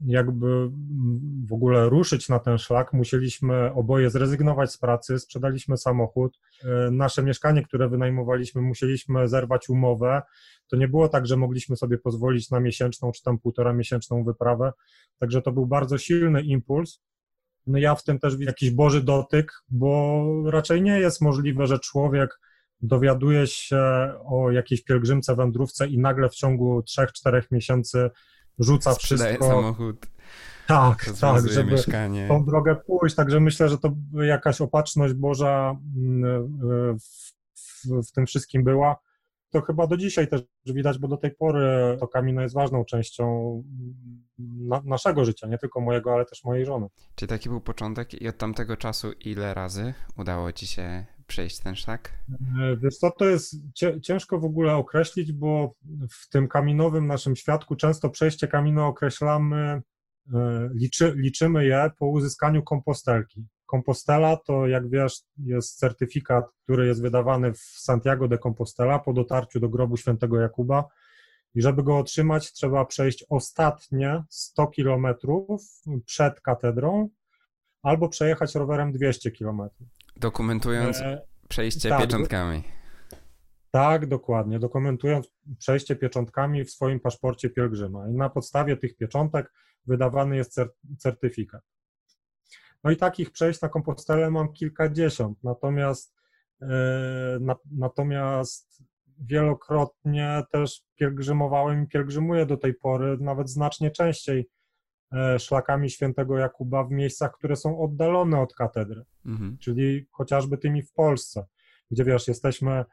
jakby 0.00 0.70
w 1.48 1.52
ogóle 1.52 1.88
ruszyć 1.88 2.28
na 2.28 2.38
ten 2.38 2.58
szlak, 2.58 2.92
musieliśmy 2.92 3.72
oboje 3.74 4.10
zrezygnować 4.10 4.72
z 4.72 4.78
pracy, 4.78 5.18
sprzedaliśmy 5.18 5.76
samochód. 5.76 6.38
E, 6.64 6.90
nasze 6.90 7.22
mieszkanie, 7.22 7.62
które 7.62 7.88
wynajmowaliśmy, 7.88 8.62
musieliśmy 8.62 9.28
zerwać 9.28 9.68
umowę. 9.68 10.22
To 10.68 10.76
nie 10.76 10.88
było 10.88 11.08
tak, 11.08 11.26
że 11.26 11.36
mogliśmy 11.36 11.76
sobie 11.76 11.98
pozwolić 11.98 12.50
na 12.50 12.60
miesięczną 12.60 13.12
czy 13.12 13.22
tam 13.22 13.38
półtora 13.38 13.72
miesięczną 13.72 14.24
wyprawę. 14.24 14.72
Także 15.18 15.42
to 15.42 15.52
był 15.52 15.66
bardzo 15.66 15.98
silny 15.98 16.42
impuls. 16.42 17.00
No 17.66 17.78
ja 17.78 17.94
w 17.94 18.04
tym 18.04 18.18
też 18.18 18.36
widzę 18.36 18.50
jakiś 18.50 18.70
Boży 18.70 19.02
dotyk, 19.02 19.52
bo 19.68 20.24
raczej 20.46 20.82
nie 20.82 20.98
jest 21.00 21.20
możliwe, 21.20 21.66
że 21.66 21.78
człowiek 21.78 22.40
dowiaduje 22.82 23.46
się 23.46 23.78
o 24.24 24.50
jakiejś 24.50 24.84
pielgrzymce, 24.84 25.36
wędrówce 25.36 25.88
i 25.88 25.98
nagle 25.98 26.28
w 26.28 26.34
ciągu 26.34 26.80
3-4 26.80 27.42
miesięcy 27.50 28.10
rzuca 28.58 28.94
Sprzedaje 28.94 29.34
wszystko. 29.34 29.56
samochód. 29.56 30.06
Tak, 30.66 31.04
tak, 31.20 31.48
żeby 31.48 31.70
mieszkanie. 31.72 32.28
tą 32.28 32.44
drogę 32.44 32.76
pójść. 32.76 33.14
Także 33.14 33.40
myślę, 33.40 33.68
że 33.68 33.78
to 33.78 33.92
jakaś 34.12 34.60
opatrzność 34.60 35.14
Boża 35.14 35.76
mm, 35.96 36.58
w, 36.58 37.32
w, 37.54 38.08
w 38.08 38.12
tym 38.12 38.26
wszystkim 38.26 38.64
była. 38.64 38.96
To 39.50 39.62
chyba 39.62 39.86
do 39.86 39.96
dzisiaj 39.96 40.28
też 40.28 40.42
widać, 40.66 40.98
bo 40.98 41.08
do 41.08 41.16
tej 41.16 41.30
pory 41.30 41.96
to 42.00 42.08
Kamino 42.08 42.42
jest 42.42 42.54
ważną 42.54 42.84
częścią 42.84 43.62
na, 44.38 44.82
naszego 44.84 45.24
życia, 45.24 45.46
nie 45.46 45.58
tylko 45.58 45.80
mojego, 45.80 46.14
ale 46.14 46.24
też 46.24 46.44
mojej 46.44 46.66
żony. 46.66 46.86
Czy 47.14 47.26
taki 47.26 47.48
był 47.48 47.60
początek 47.60 48.22
i 48.22 48.28
od 48.28 48.38
tamtego 48.38 48.76
czasu 48.76 49.12
ile 49.12 49.54
razy 49.54 49.94
udało 50.16 50.52
ci 50.52 50.66
się 50.66 51.06
przejść 51.26 51.58
ten 51.58 51.76
szlak? 51.76 52.12
E, 52.60 52.76
wiesz 52.76 52.96
co, 52.96 53.10
to 53.10 53.24
jest 53.24 53.56
ciężko 54.02 54.38
w 54.38 54.44
ogóle 54.44 54.74
określić, 54.74 55.32
bo 55.32 55.74
w 56.10 56.28
tym 56.28 56.48
kaminowym 56.48 57.06
naszym 57.06 57.36
świadku 57.36 57.76
często 57.76 58.10
przejście 58.10 58.48
kamino 58.48 58.86
określamy, 58.86 59.82
e, 60.34 60.70
liczy, 60.74 61.14
liczymy 61.16 61.66
je 61.66 61.90
po 61.98 62.06
uzyskaniu 62.06 62.62
kompostelki. 62.62 63.46
Kompostela 63.66 64.36
to, 64.36 64.66
jak 64.66 64.90
wiesz, 64.90 65.20
jest 65.38 65.78
certyfikat, 65.78 66.44
który 66.62 66.86
jest 66.86 67.02
wydawany 67.02 67.52
w 67.52 67.58
Santiago 67.58 68.28
de 68.28 68.38
Compostela 68.38 68.98
po 68.98 69.12
dotarciu 69.12 69.60
do 69.60 69.68
grobu 69.68 69.96
świętego 69.96 70.40
Jakuba. 70.40 70.84
I 71.54 71.62
żeby 71.62 71.82
go 71.82 71.98
otrzymać, 71.98 72.52
trzeba 72.52 72.84
przejść 72.84 73.24
ostatnie 73.28 74.22
100 74.28 74.66
kilometrów 74.66 75.62
przed 76.06 76.40
katedrą 76.40 77.08
albo 77.82 78.08
przejechać 78.08 78.54
rowerem 78.54 78.92
200 78.92 79.30
kilometrów. 79.30 79.88
Dokumentując 80.16 81.00
e, 81.00 81.22
przejście 81.48 81.88
tak, 81.88 82.00
pieczątkami. 82.00 82.64
Tak, 83.70 84.06
dokładnie. 84.06 84.58
Dokumentując 84.58 85.32
przejście 85.58 85.96
pieczątkami 85.96 86.64
w 86.64 86.70
swoim 86.70 87.00
paszporcie 87.00 87.50
pielgrzyma. 87.50 88.08
I 88.08 88.12
na 88.12 88.30
podstawie 88.30 88.76
tych 88.76 88.96
pieczątek 88.96 89.52
wydawany 89.86 90.36
jest 90.36 90.60
certyfikat. 90.98 91.62
No 92.84 92.90
i 92.90 92.96
takich 92.96 93.30
przejść 93.30 93.60
na 93.60 93.68
Kompostelę 93.68 94.30
mam 94.30 94.52
kilkadziesiąt, 94.52 95.38
natomiast, 95.44 96.14
e, 96.62 96.66
na, 97.40 97.56
natomiast 97.70 98.82
wielokrotnie 99.18 100.42
też 100.52 100.82
pielgrzymowałem 100.94 101.84
i 101.84 101.88
pielgrzymuję 101.88 102.46
do 102.46 102.56
tej 102.56 102.74
pory, 102.74 103.16
nawet 103.20 103.50
znacznie 103.50 103.90
częściej 103.90 104.48
szlakami 105.38 105.90
świętego 105.90 106.38
Jakuba 106.38 106.84
w 106.84 106.90
miejscach, 106.90 107.32
które 107.32 107.56
są 107.56 107.80
oddalone 107.80 108.40
od 108.40 108.54
katedry, 108.54 109.04
mhm. 109.26 109.58
czyli 109.58 110.06
chociażby 110.10 110.58
tymi 110.58 110.82
w 110.82 110.92
Polsce, 110.92 111.46
gdzie 111.90 112.04
wiesz, 112.04 112.28
jesteśmy, 112.28 112.84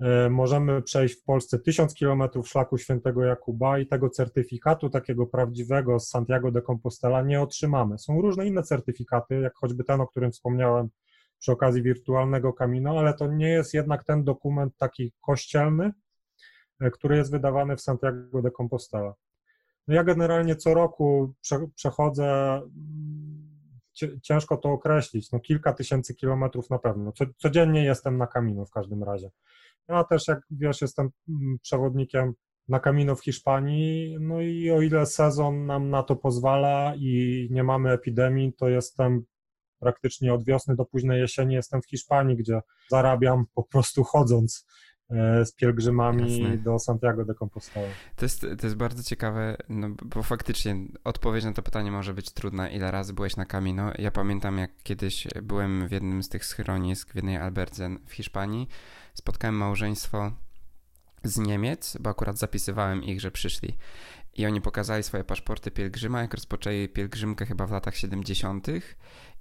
e, 0.00 0.30
możemy 0.30 0.82
przejść 0.82 1.20
w 1.20 1.24
Polsce 1.24 1.58
tysiąc 1.58 1.94
kilometrów 1.94 2.48
szlaku 2.48 2.78
świętego 2.78 3.24
Jakuba 3.24 3.78
i 3.78 3.86
tego 3.86 4.10
certyfikatu 4.10 4.90
takiego 4.90 5.26
prawdziwego 5.26 6.00
z 6.00 6.08
Santiago 6.08 6.50
de 6.50 6.62
Compostela 6.62 7.22
nie 7.22 7.40
otrzymamy. 7.40 7.98
Są 7.98 8.20
różne 8.20 8.46
inne 8.46 8.62
certyfikaty, 8.62 9.40
jak 9.40 9.54
choćby 9.54 9.84
ten, 9.84 10.00
o 10.00 10.06
którym 10.06 10.32
wspomniałem 10.32 10.88
przy 11.38 11.52
okazji 11.52 11.82
wirtualnego 11.82 12.52
Camino, 12.52 12.98
ale 12.98 13.14
to 13.14 13.26
nie 13.26 13.48
jest 13.48 13.74
jednak 13.74 14.04
ten 14.04 14.24
dokument 14.24 14.76
taki 14.76 15.12
kościelny, 15.20 15.92
e, 16.80 16.90
który 16.90 17.16
jest 17.16 17.30
wydawany 17.30 17.76
w 17.76 17.80
Santiago 17.80 18.42
de 18.42 18.50
Compostela. 18.50 19.14
No 19.88 19.94
ja 19.94 20.04
generalnie 20.04 20.56
co 20.56 20.74
roku 20.74 21.34
przechodzę, 21.74 22.54
mm, 22.54 23.46
ciężko 24.22 24.56
to 24.56 24.68
określić, 24.68 25.32
no 25.32 25.40
kilka 25.40 25.72
tysięcy 25.72 26.14
kilometrów 26.14 26.70
na 26.70 26.78
pewno. 26.78 27.12
Codziennie 27.36 27.84
jestem 27.84 28.18
na 28.18 28.26
Camino 28.26 28.64
w 28.64 28.70
każdym 28.70 29.02
razie. 29.02 29.30
Ja 29.88 30.04
też, 30.04 30.28
jak 30.28 30.40
wiesz, 30.50 30.80
jestem 30.80 31.10
mm, 31.28 31.58
przewodnikiem 31.62 32.34
na 32.68 32.80
Camino 32.80 33.16
w 33.16 33.24
Hiszpanii, 33.24 34.16
no 34.20 34.40
i 34.40 34.70
o 34.70 34.80
ile 34.80 35.06
sezon 35.06 35.66
nam 35.66 35.90
na 35.90 36.02
to 36.02 36.16
pozwala 36.16 36.94
i 36.96 37.48
nie 37.50 37.62
mamy 37.62 37.90
epidemii, 37.90 38.52
to 38.52 38.68
jestem 38.68 39.24
praktycznie 39.80 40.34
od 40.34 40.44
wiosny 40.44 40.76
do 40.76 40.84
późnej 40.84 41.20
jesieni 41.20 41.54
jestem 41.54 41.82
w 41.82 41.86
Hiszpanii, 41.86 42.36
gdzie 42.36 42.60
zarabiam 42.90 43.44
po 43.54 43.62
prostu 43.62 44.04
chodząc 44.04 44.66
z 45.44 45.52
pielgrzymami 45.52 46.40
Jasne. 46.42 46.58
do 46.58 46.78
Santiago 46.78 47.24
de 47.24 47.34
Compostela. 47.34 47.86
To 48.16 48.24
jest, 48.24 48.40
to 48.40 48.66
jest 48.66 48.76
bardzo 48.76 49.02
ciekawe, 49.02 49.56
no 49.68 49.88
bo 50.04 50.22
faktycznie 50.22 50.76
odpowiedź 51.04 51.44
na 51.44 51.52
to 51.52 51.62
pytanie 51.62 51.90
może 51.90 52.14
być 52.14 52.30
trudna. 52.30 52.68
Ile 52.68 52.90
razy 52.90 53.12
byłeś 53.12 53.36
na 53.36 53.46
Camino? 53.46 53.92
Ja 53.98 54.10
pamiętam, 54.10 54.58
jak 54.58 54.70
kiedyś 54.82 55.28
byłem 55.42 55.88
w 55.88 55.92
jednym 55.92 56.22
z 56.22 56.28
tych 56.28 56.44
schronisk 56.44 57.12
w 57.12 57.16
jednej 57.16 57.36
alberze 57.36 57.90
w 58.06 58.12
Hiszpanii. 58.12 58.68
Spotkałem 59.14 59.56
małżeństwo 59.56 60.32
z 61.24 61.38
Niemiec, 61.38 61.96
bo 62.00 62.10
akurat 62.10 62.38
zapisywałem 62.38 63.02
ich, 63.02 63.20
że 63.20 63.30
przyszli. 63.30 63.76
I 64.34 64.46
oni 64.46 64.60
pokazali 64.60 65.02
swoje 65.02 65.24
paszporty 65.24 65.70
pielgrzyma, 65.70 66.22
jak 66.22 66.34
rozpoczęli 66.34 66.88
pielgrzymkę 66.88 67.46
chyba 67.46 67.66
w 67.66 67.70
latach 67.70 67.96
70. 67.96 68.66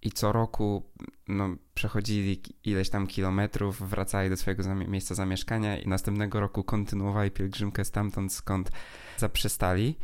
i 0.06 0.12
co 0.12 0.32
roku 0.32 0.84
no, 1.28 1.56
przechodzili 1.74 2.42
ileś 2.64 2.90
tam 2.90 3.08
kilometrów, 3.08 3.90
wracali 3.90 4.30
do 4.30 4.38
swojego 4.38 4.76
miejsca 4.76 5.16
zamieszkania 5.16 5.78
i 5.78 5.88
następnego 5.88 6.40
roku 6.40 6.64
kontynuowali 6.64 7.32
pielgrzymkę 7.32 7.86
stamtąd, 7.86 8.34
skąd 8.34 8.72
zaprzestali. 9.18 9.98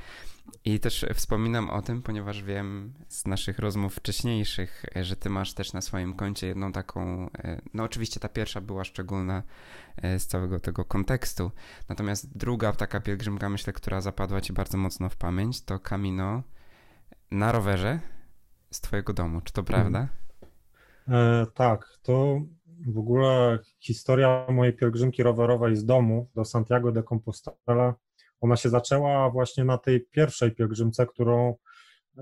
I 0.65 0.79
też 0.79 1.05
wspominam 1.13 1.69
o 1.69 1.81
tym, 1.81 2.01
ponieważ 2.01 2.43
wiem 2.43 2.93
z 3.07 3.27
naszych 3.27 3.59
rozmów 3.59 3.95
wcześniejszych, 3.95 4.85
że 5.01 5.15
ty 5.15 5.29
masz 5.29 5.53
też 5.53 5.73
na 5.73 5.81
swoim 5.81 6.13
koncie 6.13 6.47
jedną 6.47 6.71
taką, 6.71 7.29
e, 7.29 7.61
no 7.73 7.83
oczywiście 7.83 8.19
ta 8.19 8.29
pierwsza 8.29 8.61
była 8.61 8.83
szczególna 8.83 9.43
e, 9.97 10.19
z 10.19 10.27
całego 10.27 10.59
tego 10.59 10.85
kontekstu, 10.85 11.51
natomiast 11.89 12.37
druga 12.37 12.73
taka 12.73 12.99
pielgrzymka, 12.99 13.49
myślę, 13.49 13.73
która 13.73 14.01
zapadła 14.01 14.41
ci 14.41 14.53
bardzo 14.53 14.77
mocno 14.77 15.09
w 15.09 15.15
pamięć, 15.15 15.61
to 15.61 15.79
Camino 15.79 16.43
na 17.31 17.51
rowerze 17.51 17.99
z 18.71 18.81
twojego 18.81 19.13
domu. 19.13 19.41
Czy 19.41 19.53
to 19.53 19.63
prawda? 19.63 20.07
E, 21.07 21.45
tak, 21.53 21.97
to 22.03 22.41
w 22.87 22.97
ogóle 22.97 23.59
historia 23.79 24.45
mojej 24.49 24.73
pielgrzymki 24.73 25.23
rowerowej 25.23 25.75
z 25.75 25.85
domu 25.85 26.29
do 26.35 26.45
Santiago 26.45 26.91
de 26.91 27.03
Compostela 27.03 27.95
ona 28.41 28.55
się 28.55 28.69
zaczęła 28.69 29.29
właśnie 29.29 29.63
na 29.63 29.77
tej 29.77 30.05
pierwszej 30.05 30.51
pielgrzymce, 30.51 31.05
którą 31.05 31.55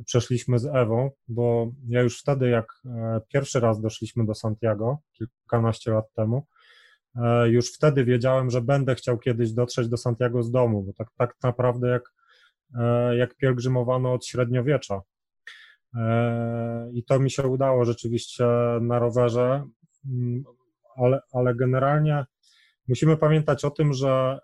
przeszliśmy 0.06 0.60
z 0.60 0.66
Ewą, 0.66 1.12
bo 1.28 1.72
ja 1.88 2.02
już 2.02 2.20
wtedy, 2.20 2.50
jak 2.50 2.82
e, 2.86 3.22
pierwszy 3.28 3.60
raz 3.60 3.82
doszliśmy 3.82 4.26
do 4.26 4.36
Santiago, 4.36 4.98
kilkanaście 5.14 5.92
lat 5.92 6.14
temu, 6.14 6.48
e, 7.16 7.50
już 7.50 7.74
wtedy 7.74 8.06
wiedziałem, 8.06 8.50
że 8.50 8.62
będę 8.62 8.96
chciał 8.96 9.18
kiedyś 9.18 9.52
dotrzeć 9.52 9.90
do 9.90 9.98
Santiago 9.98 10.44
z 10.44 10.52
domu, 10.52 10.84
bo 10.84 10.94
tak, 10.94 11.08
tak 11.18 11.36
naprawdę 11.44 11.90
jak, 11.90 12.14
e, 12.76 13.18
jak 13.18 13.36
pielgrzymowano 13.36 14.14
od 14.14 14.26
średniowiecza. 14.26 15.02
I 16.94 17.04
to 17.04 17.20
mi 17.20 17.32
się 17.32 17.44
udało 17.44 17.86
rzeczywiście 17.86 18.46
na 18.82 19.00
rowerze, 19.00 19.64
mm, 20.06 20.44
ale, 20.98 21.22
ale 21.34 21.56
generalnie 21.56 22.26
musimy 22.88 23.18
pamiętać 23.18 23.66
o 23.66 23.72
tym, 23.72 23.94
że 23.94 24.40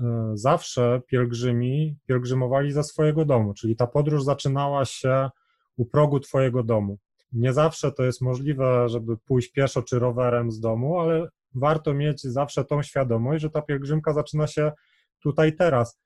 E, 0.00 0.30
zawsze 0.34 1.00
pielgrzymi 1.06 1.96
pielgrzymowali 2.06 2.72
za 2.72 2.82
swojego 2.82 3.24
domu, 3.24 3.54
czyli 3.54 3.76
ta 3.76 3.86
podróż 3.86 4.24
zaczynała 4.24 4.84
się 4.84 5.30
u 5.76 5.86
progu 5.86 6.20
Twojego 6.20 6.62
domu. 6.62 6.98
Nie 7.32 7.52
zawsze 7.52 7.92
to 7.92 8.04
jest 8.04 8.20
możliwe, 8.20 8.88
żeby 8.88 9.16
pójść 9.16 9.52
pieszo 9.52 9.82
czy 9.82 9.98
rowerem 9.98 10.50
z 10.50 10.60
domu, 10.60 11.00
ale 11.00 11.28
warto 11.54 11.94
mieć 11.94 12.22
zawsze 12.22 12.64
tą 12.64 12.82
świadomość, 12.82 13.42
że 13.42 13.50
ta 13.50 13.62
pielgrzymka 13.62 14.12
zaczyna 14.12 14.46
się 14.46 14.72
tutaj 15.22 15.56
teraz. 15.56 15.98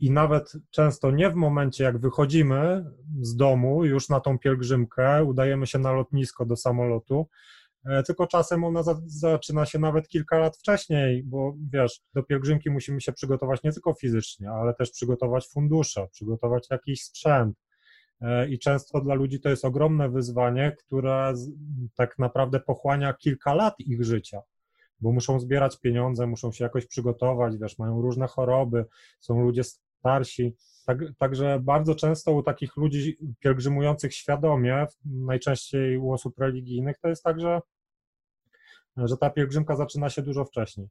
I 0.00 0.10
nawet 0.10 0.52
często 0.70 1.10
nie 1.10 1.30
w 1.30 1.34
momencie, 1.34 1.84
jak 1.84 1.98
wychodzimy 1.98 2.84
z 3.20 3.36
domu 3.36 3.84
już 3.84 4.08
na 4.08 4.20
tą 4.20 4.38
pielgrzymkę, 4.38 5.24
udajemy 5.24 5.66
się 5.66 5.78
na 5.78 5.92
lotnisko 5.92 6.46
do 6.46 6.56
samolotu, 6.56 7.26
E, 7.84 8.02
tylko 8.02 8.26
czasem 8.26 8.64
ona 8.64 8.82
za, 8.82 9.00
zaczyna 9.06 9.66
się 9.66 9.78
nawet 9.78 10.08
kilka 10.08 10.38
lat 10.38 10.56
wcześniej, 10.56 11.22
bo 11.22 11.54
wiesz, 11.72 12.00
do 12.14 12.22
pielgrzymki 12.22 12.70
musimy 12.70 13.00
się 13.00 13.12
przygotować 13.12 13.62
nie 13.62 13.72
tylko 13.72 13.94
fizycznie, 13.94 14.50
ale 14.50 14.74
też 14.74 14.90
przygotować 14.90 15.48
fundusze, 15.48 16.08
przygotować 16.12 16.70
jakiś 16.70 17.04
sprzęt. 17.04 17.56
E, 18.20 18.48
I 18.48 18.58
często 18.58 19.00
dla 19.00 19.14
ludzi 19.14 19.40
to 19.40 19.48
jest 19.48 19.64
ogromne 19.64 20.10
wyzwanie, 20.10 20.76
które 20.78 21.34
tak 21.94 22.18
naprawdę 22.18 22.60
pochłania 22.60 23.12
kilka 23.14 23.54
lat 23.54 23.74
ich 23.80 24.04
życia, 24.04 24.40
bo 25.00 25.12
muszą 25.12 25.40
zbierać 25.40 25.80
pieniądze, 25.80 26.26
muszą 26.26 26.52
się 26.52 26.64
jakoś 26.64 26.86
przygotować, 26.86 27.58
wiesz, 27.58 27.78
mają 27.78 28.02
różne 28.02 28.26
choroby, 28.26 28.84
są 29.20 29.42
ludzie 29.42 29.62
starsi. 30.00 30.56
Tak, 30.86 30.98
także 31.18 31.60
bardzo 31.62 31.94
często 31.94 32.32
u 32.32 32.42
takich 32.42 32.76
ludzi 32.76 33.16
pielgrzymujących 33.40 34.14
świadomie, 34.14 34.86
najczęściej 35.04 35.98
u 35.98 36.12
osób 36.12 36.38
religijnych, 36.38 36.98
to 36.98 37.08
jest 37.08 37.24
tak, 37.24 37.40
że, 37.40 37.60
że 38.96 39.16
ta 39.16 39.30
pielgrzymka 39.30 39.76
zaczyna 39.76 40.10
się 40.10 40.22
dużo 40.22 40.44
wcześniej. 40.44 40.88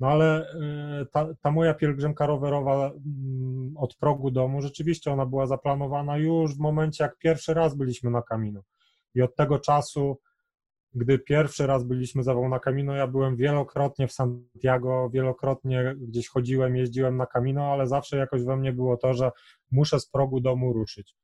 No 0.00 0.08
ale 0.08 0.54
y, 1.02 1.06
ta, 1.12 1.28
ta, 1.40 1.50
moja 1.50 1.74
pielgrzymka 1.74 2.26
rowerowa 2.26 2.86
mm, 2.86 3.74
od 3.76 3.96
progu 3.96 4.30
domu, 4.30 4.62
rzeczywiście 4.62 5.12
ona 5.12 5.26
była 5.26 5.46
zaplanowana 5.46 6.16
już 6.16 6.56
w 6.56 6.60
momencie, 6.60 7.04
jak 7.04 7.18
pierwszy 7.18 7.54
raz 7.54 7.76
byliśmy 7.76 8.10
na 8.10 8.22
Camino. 8.22 8.60
I 9.14 9.22
od 9.22 9.36
tego 9.36 9.58
czasu 9.58 10.18
gdy 10.94 11.18
pierwszy 11.18 11.66
raz 11.66 11.84
byliśmy 11.84 12.22
za 12.22 12.34
na 12.34 12.58
Camino, 12.58 12.94
ja 12.94 13.06
byłem 13.06 13.36
wielokrotnie 13.36 14.08
w 14.08 14.12
Santiago, 14.12 15.10
wielokrotnie 15.12 15.94
gdzieś 15.98 16.28
chodziłem, 16.28 16.76
jeździłem 16.76 17.16
na 17.16 17.26
Camino, 17.26 17.64
ale 17.64 17.86
zawsze 17.86 18.16
jakoś 18.16 18.44
we 18.44 18.56
mnie 18.56 18.72
było 18.72 18.96
to, 18.96 19.14
że 19.14 19.30
muszę 19.70 20.00
z 20.00 20.10
progu 20.10 20.40
domu 20.40 20.72
ruszyć. 20.72 21.16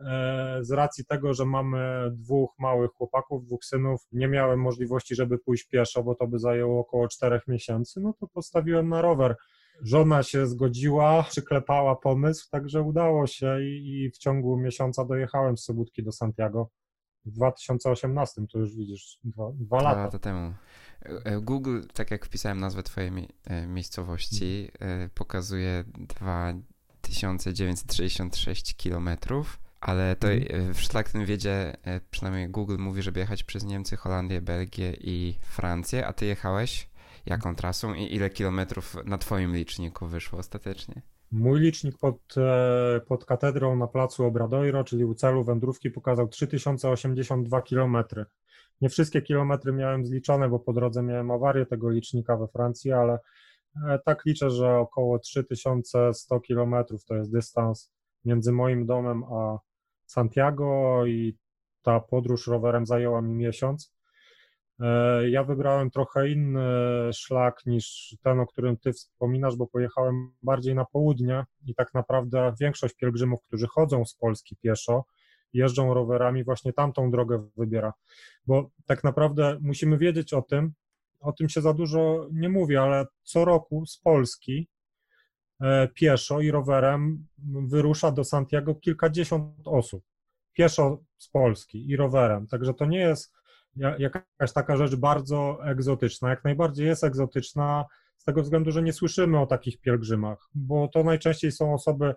E, 0.00 0.58
z 0.60 0.70
racji 0.70 1.04
tego, 1.04 1.34
że 1.34 1.44
mamy 1.44 2.10
dwóch 2.12 2.50
małych 2.58 2.90
chłopaków, 2.90 3.44
dwóch 3.44 3.64
synów, 3.64 4.00
nie 4.12 4.28
miałem 4.28 4.60
możliwości, 4.60 5.14
żeby 5.14 5.38
pójść 5.38 5.68
pieszo, 5.68 6.02
bo 6.02 6.14
to 6.14 6.26
by 6.26 6.38
zajęło 6.38 6.80
około 6.80 7.08
czterech 7.08 7.48
miesięcy, 7.48 8.00
no 8.00 8.14
to 8.20 8.26
postawiłem 8.26 8.88
na 8.88 9.02
rower. 9.02 9.36
Żona 9.82 10.22
się 10.22 10.46
zgodziła, 10.46 11.22
przyklepała 11.22 11.96
pomysł, 11.96 12.48
także 12.50 12.82
udało 12.82 13.26
się 13.26 13.62
i, 13.62 14.02
i 14.04 14.10
w 14.10 14.18
ciągu 14.18 14.56
miesiąca 14.56 15.04
dojechałem 15.04 15.56
z 15.56 15.64
Sobótki 15.64 16.02
do 16.02 16.12
Santiago 16.12 16.68
w 17.26 17.30
2018, 17.30 18.46
to 18.52 18.58
już 18.58 18.76
widzisz, 18.76 19.18
dwa, 19.24 19.50
dwa 19.54 19.76
lata. 19.76 19.94
Dwa 19.94 20.04
lata 20.04 20.18
temu. 20.18 20.54
E, 21.24 21.40
Google, 21.40 21.80
tak 21.94 22.10
jak 22.10 22.26
wpisałem 22.26 22.60
nazwę 22.60 22.82
twojej 22.82 23.28
e, 23.44 23.66
miejscowości, 23.66 24.68
mhm. 24.80 25.10
pokazuje 25.10 25.84
2966 25.98 28.76
kilometrów, 28.76 29.58
ale 29.80 30.16
to 30.16 30.32
mhm. 30.32 30.74
w 30.74 30.80
szlachetnym 30.80 31.26
wiedzie, 31.26 31.76
przynajmniej 32.10 32.48
Google 32.48 32.78
mówi, 32.78 33.02
żeby 33.02 33.20
jechać 33.20 33.44
przez 33.44 33.64
Niemcy, 33.64 33.96
Holandię, 33.96 34.40
Belgię 34.40 34.96
i 35.00 35.38
Francję, 35.42 36.06
a 36.06 36.12
ty 36.12 36.26
jechałeś 36.26 36.88
jaką 37.26 37.56
trasą 37.56 37.94
i 37.94 38.14
ile 38.14 38.30
kilometrów 38.30 38.96
na 39.04 39.18
twoim 39.18 39.56
liczniku 39.56 40.06
wyszło 40.06 40.38
ostatecznie? 40.38 41.02
Mój 41.32 41.60
licznik 41.60 41.98
pod, 41.98 42.34
e, 42.36 43.00
pod 43.08 43.24
katedrą 43.24 43.76
na 43.76 43.86
placu 43.86 44.24
Obradoiro, 44.24 44.84
czyli 44.84 45.04
u 45.04 45.14
celu 45.14 45.44
wędrówki, 45.44 45.90
pokazał 45.90 46.28
3082 46.28 47.62
km. 47.62 47.96
Nie 48.80 48.88
wszystkie 48.88 49.22
kilometry 49.22 49.72
miałem 49.72 50.06
zliczone, 50.06 50.48
bo 50.48 50.58
po 50.58 50.72
drodze 50.72 51.02
miałem 51.02 51.30
awarię 51.30 51.66
tego 51.66 51.90
licznika 51.90 52.36
we 52.36 52.48
Francji, 52.48 52.92
ale 52.92 53.18
e, 53.88 53.98
tak 54.04 54.24
liczę, 54.24 54.50
że 54.50 54.76
około 54.76 55.18
3100 55.18 56.40
km 56.40 56.74
to 57.08 57.14
jest 57.14 57.32
dystans 57.32 57.92
między 58.24 58.52
moim 58.52 58.86
domem 58.86 59.24
a 59.24 59.58
Santiago 60.06 61.02
i 61.06 61.36
ta 61.82 62.00
podróż 62.00 62.46
rowerem 62.46 62.86
zajęła 62.86 63.22
mi 63.22 63.34
miesiąc. 63.34 63.95
E, 64.80 65.30
ja 65.30 65.44
wybrałem 65.44 65.90
trochę 65.90 66.28
inny 66.28 66.62
szlak 67.12 67.66
niż 67.66 68.16
ten, 68.22 68.40
o 68.40 68.46
którym 68.46 68.76
ty 68.76 68.92
wspominasz, 68.92 69.56
bo 69.56 69.66
pojechałem 69.66 70.32
bardziej 70.42 70.74
na 70.74 70.84
południe 70.84 71.44
i 71.66 71.74
tak 71.74 71.94
naprawdę 71.94 72.54
większość 72.60 72.94
pielgrzymów, 72.94 73.42
którzy 73.42 73.66
chodzą 73.66 74.04
z 74.04 74.14
Polski 74.14 74.56
pieszo, 74.56 75.04
jeżdżą 75.52 75.94
rowerami, 75.94 76.44
właśnie 76.44 76.72
tamtą 76.72 77.10
drogę 77.10 77.48
wybiera. 77.56 77.92
Bo 78.46 78.70
tak 78.86 79.04
naprawdę 79.04 79.58
musimy 79.60 79.98
wiedzieć 79.98 80.32
o 80.32 80.42
tym, 80.42 80.72
o 81.20 81.32
tym 81.32 81.48
się 81.48 81.60
za 81.60 81.74
dużo 81.74 82.28
nie 82.32 82.48
mówi, 82.48 82.76
ale 82.76 83.06
co 83.22 83.44
roku 83.44 83.86
z 83.86 83.98
Polski 83.98 84.68
e, 85.60 85.88
pieszo 85.88 86.40
i 86.40 86.50
rowerem 86.50 87.26
wyrusza 87.68 88.10
do 88.10 88.24
Santiago 88.24 88.74
kilkadziesiąt 88.74 89.54
osób. 89.64 90.04
Pieszo 90.52 90.98
z 91.18 91.28
Polski 91.28 91.90
i 91.90 91.96
rowerem. 91.96 92.46
Także 92.46 92.74
to 92.74 92.86
nie 92.86 92.98
jest 92.98 93.32
jakaś 93.98 94.52
taka 94.54 94.76
rzecz 94.76 94.94
bardzo 94.94 95.58
egzotyczna. 95.64 96.30
Jak 96.30 96.44
najbardziej 96.44 96.86
jest 96.86 97.04
egzotyczna 97.04 97.84
z 98.16 98.24
tego 98.24 98.42
względu, 98.42 98.70
że 98.70 98.82
nie 98.82 98.92
słyszymy 98.92 99.40
o 99.40 99.46
takich 99.46 99.80
pielgrzymach, 99.80 100.48
bo 100.54 100.88
to 100.88 101.04
najczęściej 101.04 101.52
są 101.52 101.74
osoby 101.74 102.14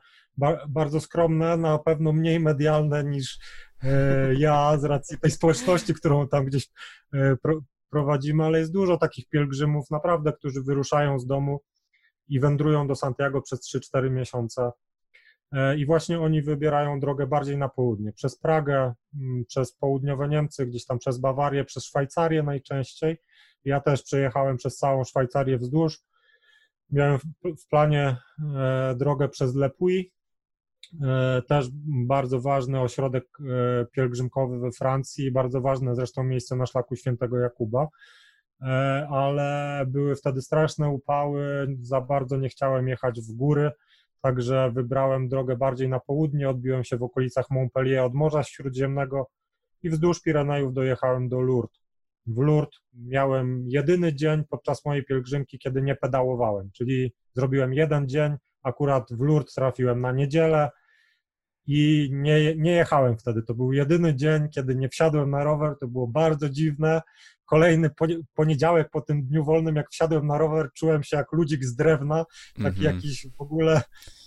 bardzo 0.67 0.99
skromne, 0.99 1.57
na 1.57 1.79
pewno 1.79 2.13
mniej 2.13 2.39
medialne 2.39 3.03
niż 3.03 3.39
e, 3.83 4.33
ja 4.33 4.77
z 4.77 4.83
racji 4.83 5.19
tej 5.19 5.31
społeczności, 5.31 5.93
którą 5.93 6.27
tam 6.27 6.45
gdzieś 6.45 6.69
e, 7.13 7.35
prowadzimy, 7.89 8.43
ale 8.43 8.59
jest 8.59 8.73
dużo 8.73 8.97
takich 8.97 9.29
pielgrzymów 9.29 9.91
naprawdę, 9.91 10.33
którzy 10.33 10.63
wyruszają 10.63 11.19
z 11.19 11.25
domu 11.25 11.61
i 12.27 12.39
wędrują 12.39 12.87
do 12.87 12.95
Santiago 12.95 13.41
przez 13.41 13.59
3-4 13.75 14.11
miesiące 14.11 14.71
i 15.77 15.85
właśnie 15.85 16.19
oni 16.19 16.41
wybierają 16.41 16.99
drogę 16.99 17.27
bardziej 17.27 17.57
na 17.57 17.69
południe, 17.69 18.13
przez 18.13 18.39
Pragę, 18.39 18.93
mm, 19.15 19.45
przez 19.45 19.73
południowe 19.73 20.29
Niemcy, 20.29 20.65
gdzieś 20.65 20.85
tam 20.85 20.99
przez 20.99 21.17
Bawarię, 21.19 21.65
przez 21.65 21.85
Szwajcarię 21.85 22.43
najczęściej. 22.43 23.17
Ja 23.65 23.79
też 23.81 24.03
przejechałem 24.03 24.57
przez 24.57 24.77
całą 24.77 25.03
Szwajcarię 25.03 25.57
wzdłuż. 25.57 25.99
Miałem 26.91 27.19
w 27.43 27.67
planie 27.69 28.17
e, 28.55 28.95
drogę 28.95 29.29
przez 29.29 29.55
Lepui, 29.55 30.12
e, 31.01 31.41
też 31.47 31.67
bardzo 32.07 32.41
ważny 32.41 32.81
ośrodek 32.81 33.25
pielgrzymkowy 33.91 34.59
we 34.59 34.71
Francji, 34.71 35.31
bardzo 35.31 35.62
ważne 35.62 35.95
zresztą 35.95 36.23
miejsce 36.23 36.55
na 36.55 36.65
szlaku 36.65 36.95
świętego 36.95 37.38
Jakuba, 37.38 37.88
ale 39.09 39.83
były 39.88 40.15
wtedy 40.15 40.41
straszne 40.41 40.89
upały, 40.89 41.67
za 41.81 42.01
bardzo 42.01 42.38
nie 42.38 42.49
chciałem 42.49 42.88
jechać 42.88 43.21
w 43.21 43.35
góry, 43.35 43.71
Także 44.21 44.71
wybrałem 44.71 45.29
drogę 45.29 45.58
bardziej 45.58 45.89
na 45.89 45.99
południe, 45.99 46.49
odbiłem 46.49 46.84
się 46.84 46.97
w 46.97 47.03
okolicach 47.03 47.45
Montpellier 47.49 47.99
od 47.99 48.13
Morza 48.13 48.43
Śródziemnego 48.43 49.29
i 49.84 49.89
wzdłuż 49.89 50.21
Pirenejów 50.21 50.73
dojechałem 50.73 51.29
do 51.29 51.41
Lourdes. 51.41 51.79
W 52.27 52.38
Lourdes 52.38 52.79
miałem 52.93 53.63
jedyny 53.67 54.13
dzień 54.13 54.43
podczas 54.49 54.86
mojej 54.86 55.05
pielgrzymki, 55.05 55.60
kiedy 55.60 55.82
nie 55.82 55.95
pedałowałem, 55.95 56.69
czyli 56.73 57.13
zrobiłem 57.34 57.73
jeden 57.73 58.10
dzień, 58.10 58.36
akurat 58.63 59.10
w 59.12 59.21
Lourdes 59.21 59.53
trafiłem 59.53 60.01
na 60.01 60.12
niedzielę 60.12 60.69
i 61.67 62.10
nie, 62.12 62.55
nie 62.55 62.71
jechałem 62.71 63.17
wtedy. 63.17 63.43
To 63.43 63.53
był 63.53 63.73
jedyny 63.73 64.15
dzień, 64.15 64.49
kiedy 64.49 64.75
nie 64.75 64.89
wsiadłem 64.89 65.29
na 65.29 65.43
rower, 65.43 65.75
to 65.79 65.88
było 65.88 66.08
bardzo 66.08 66.49
dziwne. 66.49 67.01
Kolejny 67.49 67.89
poniedziałek 68.33 68.89
po 68.89 69.01
tym 69.01 69.25
dniu 69.25 69.45
wolnym, 69.45 69.75
jak 69.75 69.89
wsiadłem 69.89 70.27
na 70.27 70.38
rower, 70.38 70.69
czułem 70.73 71.03
się 71.03 71.17
jak 71.17 71.33
ludzik 71.33 71.65
z 71.65 71.75
drewna, 71.75 72.25
taki 72.55 72.62
mm 72.62 72.73
-hmm. 72.73 72.95
jakiś 72.95 73.27
w 73.38 73.41
ogóle 73.41 73.81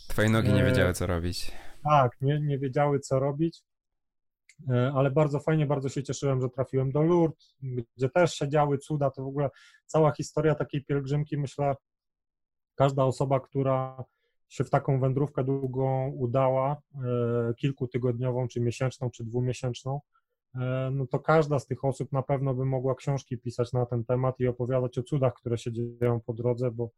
Twoje 0.08 0.28
nogi 0.28 0.52
nie 0.52 0.62
e, 0.62 0.66
wiedziały, 0.66 0.92
co 0.92 1.06
robić. 1.06 1.52
Tak, 1.84 2.12
nie, 2.20 2.40
nie 2.40 2.58
wiedziały, 2.58 3.00
co 3.00 3.20
robić, 3.20 3.62
e, 4.70 4.92
ale 4.94 5.10
bardzo 5.10 5.40
fajnie, 5.40 5.66
bardzo 5.66 5.88
się 5.88 6.02
cieszyłem, 6.02 6.40
że 6.40 6.48
trafiłem 6.48 6.92
do 6.92 7.02
Lourdes, 7.02 7.54
gdzie 7.96 8.08
też 8.08 8.34
się 8.34 8.48
działy 8.48 8.78
cuda, 8.78 9.10
to 9.10 9.22
w 9.22 9.26
ogóle 9.26 9.48
cała 9.86 10.12
historia 10.12 10.54
takiej 10.54 10.84
pielgrzymki, 10.84 11.38
myślę, 11.38 11.74
każda 12.74 13.04
osoba, 13.04 13.40
która 13.40 14.04
się 14.48 14.64
w 14.64 14.70
taką 14.70 15.00
wędrówkę 15.00 15.44
długą 15.44 16.08
udała, 16.08 16.76
e, 16.94 17.54
kilkutygodniową, 17.54 18.48
czy 18.48 18.60
miesięczną, 18.60 19.10
czy 19.10 19.24
dwumiesięczną, 19.24 20.00
no 20.92 21.06
to 21.06 21.18
każda 21.18 21.58
z 21.58 21.66
tych 21.66 21.84
osób 21.84 22.12
na 22.12 22.22
pewno 22.22 22.54
by 22.54 22.64
mogła 22.64 22.94
książki 22.94 23.38
pisać 23.38 23.72
na 23.72 23.86
ten 23.86 24.04
temat 24.04 24.40
i 24.40 24.46
opowiadać 24.46 24.98
o 24.98 25.02
cudach, 25.02 25.34
które 25.34 25.58
się 25.58 25.72
dzieją 25.72 26.20
po 26.20 26.32
drodze, 26.32 26.70
bo 26.70 26.90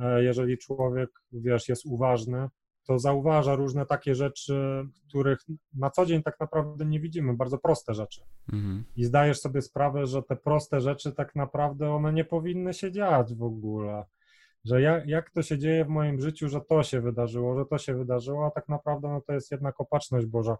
E, 0.00 0.24
jeżeli 0.24 0.58
człowiek, 0.58 1.10
wiesz, 1.32 1.68
jest 1.68 1.86
uważny, 1.86 2.48
to 2.86 2.98
zauważa 2.98 3.54
różne 3.54 3.86
takie 3.86 4.14
rzeczy, 4.14 4.84
których 5.08 5.38
na 5.74 5.90
co 5.90 6.06
dzień 6.06 6.22
tak 6.22 6.40
naprawdę 6.40 6.84
nie 6.84 7.00
widzimy, 7.00 7.36
bardzo 7.36 7.58
proste 7.58 7.94
rzeczy. 7.94 8.22
Mhm. 8.52 8.84
I 8.96 9.04
zdajesz 9.04 9.40
sobie 9.40 9.62
sprawę, 9.62 10.06
że 10.06 10.22
te 10.22 10.36
proste 10.36 10.80
rzeczy 10.80 11.12
tak 11.12 11.34
naprawdę 11.34 11.90
one 11.90 12.12
nie 12.12 12.24
powinny 12.24 12.74
się 12.74 12.92
dziać 12.92 13.34
w 13.34 13.42
ogóle. 13.42 14.04
Że 14.64 14.82
jak, 14.82 15.06
jak 15.06 15.30
to 15.30 15.42
się 15.42 15.58
dzieje 15.58 15.84
w 15.84 15.88
moim 15.88 16.20
życiu, 16.20 16.48
że 16.48 16.60
to 16.60 16.82
się 16.82 17.00
wydarzyło, 17.00 17.58
że 17.58 17.66
to 17.66 17.78
się 17.78 17.94
wydarzyło, 17.94 18.46
a 18.46 18.50
tak 18.50 18.68
naprawdę 18.68 19.08
no 19.08 19.20
to 19.20 19.32
jest 19.32 19.50
jednak 19.50 19.80
opatrzność 19.80 20.26
Boża, 20.26 20.56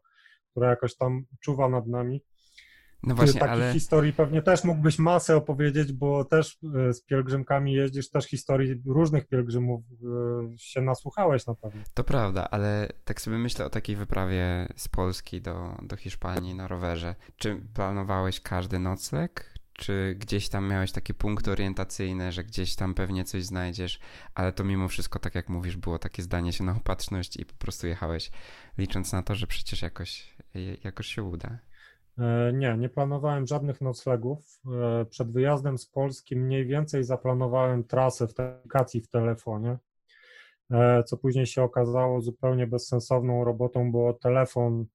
która 0.51 0.71
jakoś 0.71 0.97
tam 0.97 1.25
czuwa 1.41 1.69
nad 1.69 1.87
nami. 1.87 2.23
No 3.03 3.15
właśnie, 3.15 3.41
Takich 3.41 3.53
ale... 3.53 3.73
historii 3.73 4.13
pewnie 4.13 4.43
też 4.43 4.65
mógłbyś 4.65 4.99
masę 4.99 5.37
opowiedzieć, 5.37 5.93
bo 5.93 6.25
też 6.25 6.59
e, 6.89 6.95
z 6.95 7.05
pielgrzymkami 7.05 7.73
jeździsz, 7.73 8.11
też 8.11 8.25
historii 8.25 8.83
różnych 8.87 9.29
pielgrzymów 9.29 9.83
e, 9.83 10.59
się 10.59 10.81
nasłuchałeś 10.81 11.47
na 11.47 11.55
pewno. 11.55 11.83
To 11.95 12.05
prawda, 12.05 12.49
ale 12.51 12.89
tak 13.05 13.21
sobie 13.21 13.39
myślę 13.39 13.65
o 13.65 13.71
takiej 13.71 13.97
wyprawie 13.97 14.69
z 14.77 14.89
Polski 14.89 15.41
do, 15.41 15.77
do 15.83 15.97
Hiszpanii 15.97 16.55
na 16.55 16.69
rowerze. 16.69 17.15
Czy 17.37 17.63
planowałeś 17.75 18.41
każdy 18.41 18.79
nocleg? 18.79 19.50
Czy 19.81 20.15
gdzieś 20.19 20.49
tam 20.49 20.69
miałeś 20.69 20.93
takie 20.93 21.15
punkty 21.15 21.51
orientacyjne, 21.51 22.33
że 22.33 22.45
gdzieś 22.45 22.77
tam 22.77 22.95
pewnie 22.95 23.25
coś 23.25 23.45
znajdziesz, 23.45 24.01
ale 24.35 24.53
to 24.53 24.65
mimo 24.65 24.89
wszystko, 24.89 25.19
tak 25.19 25.35
jak 25.35 25.49
mówisz, 25.49 25.77
było 25.77 25.99
takie 25.99 26.23
zdanie 26.23 26.53
się 26.53 26.65
na 26.65 26.77
opatrzność 26.77 27.37
i 27.37 27.47
po 27.47 27.55
prostu 27.55 27.87
jechałeś, 27.87 28.31
licząc 28.79 29.13
na 29.13 29.23
to, 29.23 29.35
że 29.35 29.47
przecież 29.47 29.83
jakoś, 29.83 30.37
jakoś 30.85 31.07
się 31.07 31.23
uda. 31.23 31.59
E, 32.19 32.53
nie, 32.53 32.77
nie 32.79 32.89
planowałem 32.89 33.47
żadnych 33.47 33.81
noclegów. 33.81 34.61
E, 34.67 35.05
przed 35.05 35.33
wyjazdem 35.33 35.79
z 35.79 35.87
Polski 35.87 36.37
mniej 36.37 36.67
więcej 36.67 37.05
zaplanowałem 37.05 37.85
trasę 37.85 38.29
w 38.29 38.41
aplikacji 38.41 39.01
w 39.01 39.09
telefonie, 39.09 39.79
e, 40.71 41.03
co 41.05 41.17
później 41.17 41.47
się 41.47 41.63
okazało 41.63 42.21
zupełnie 42.21 42.67
bezsensowną 42.67 43.45
robotą, 43.45 43.93
bo 43.93 44.13
telefon, 44.13 44.87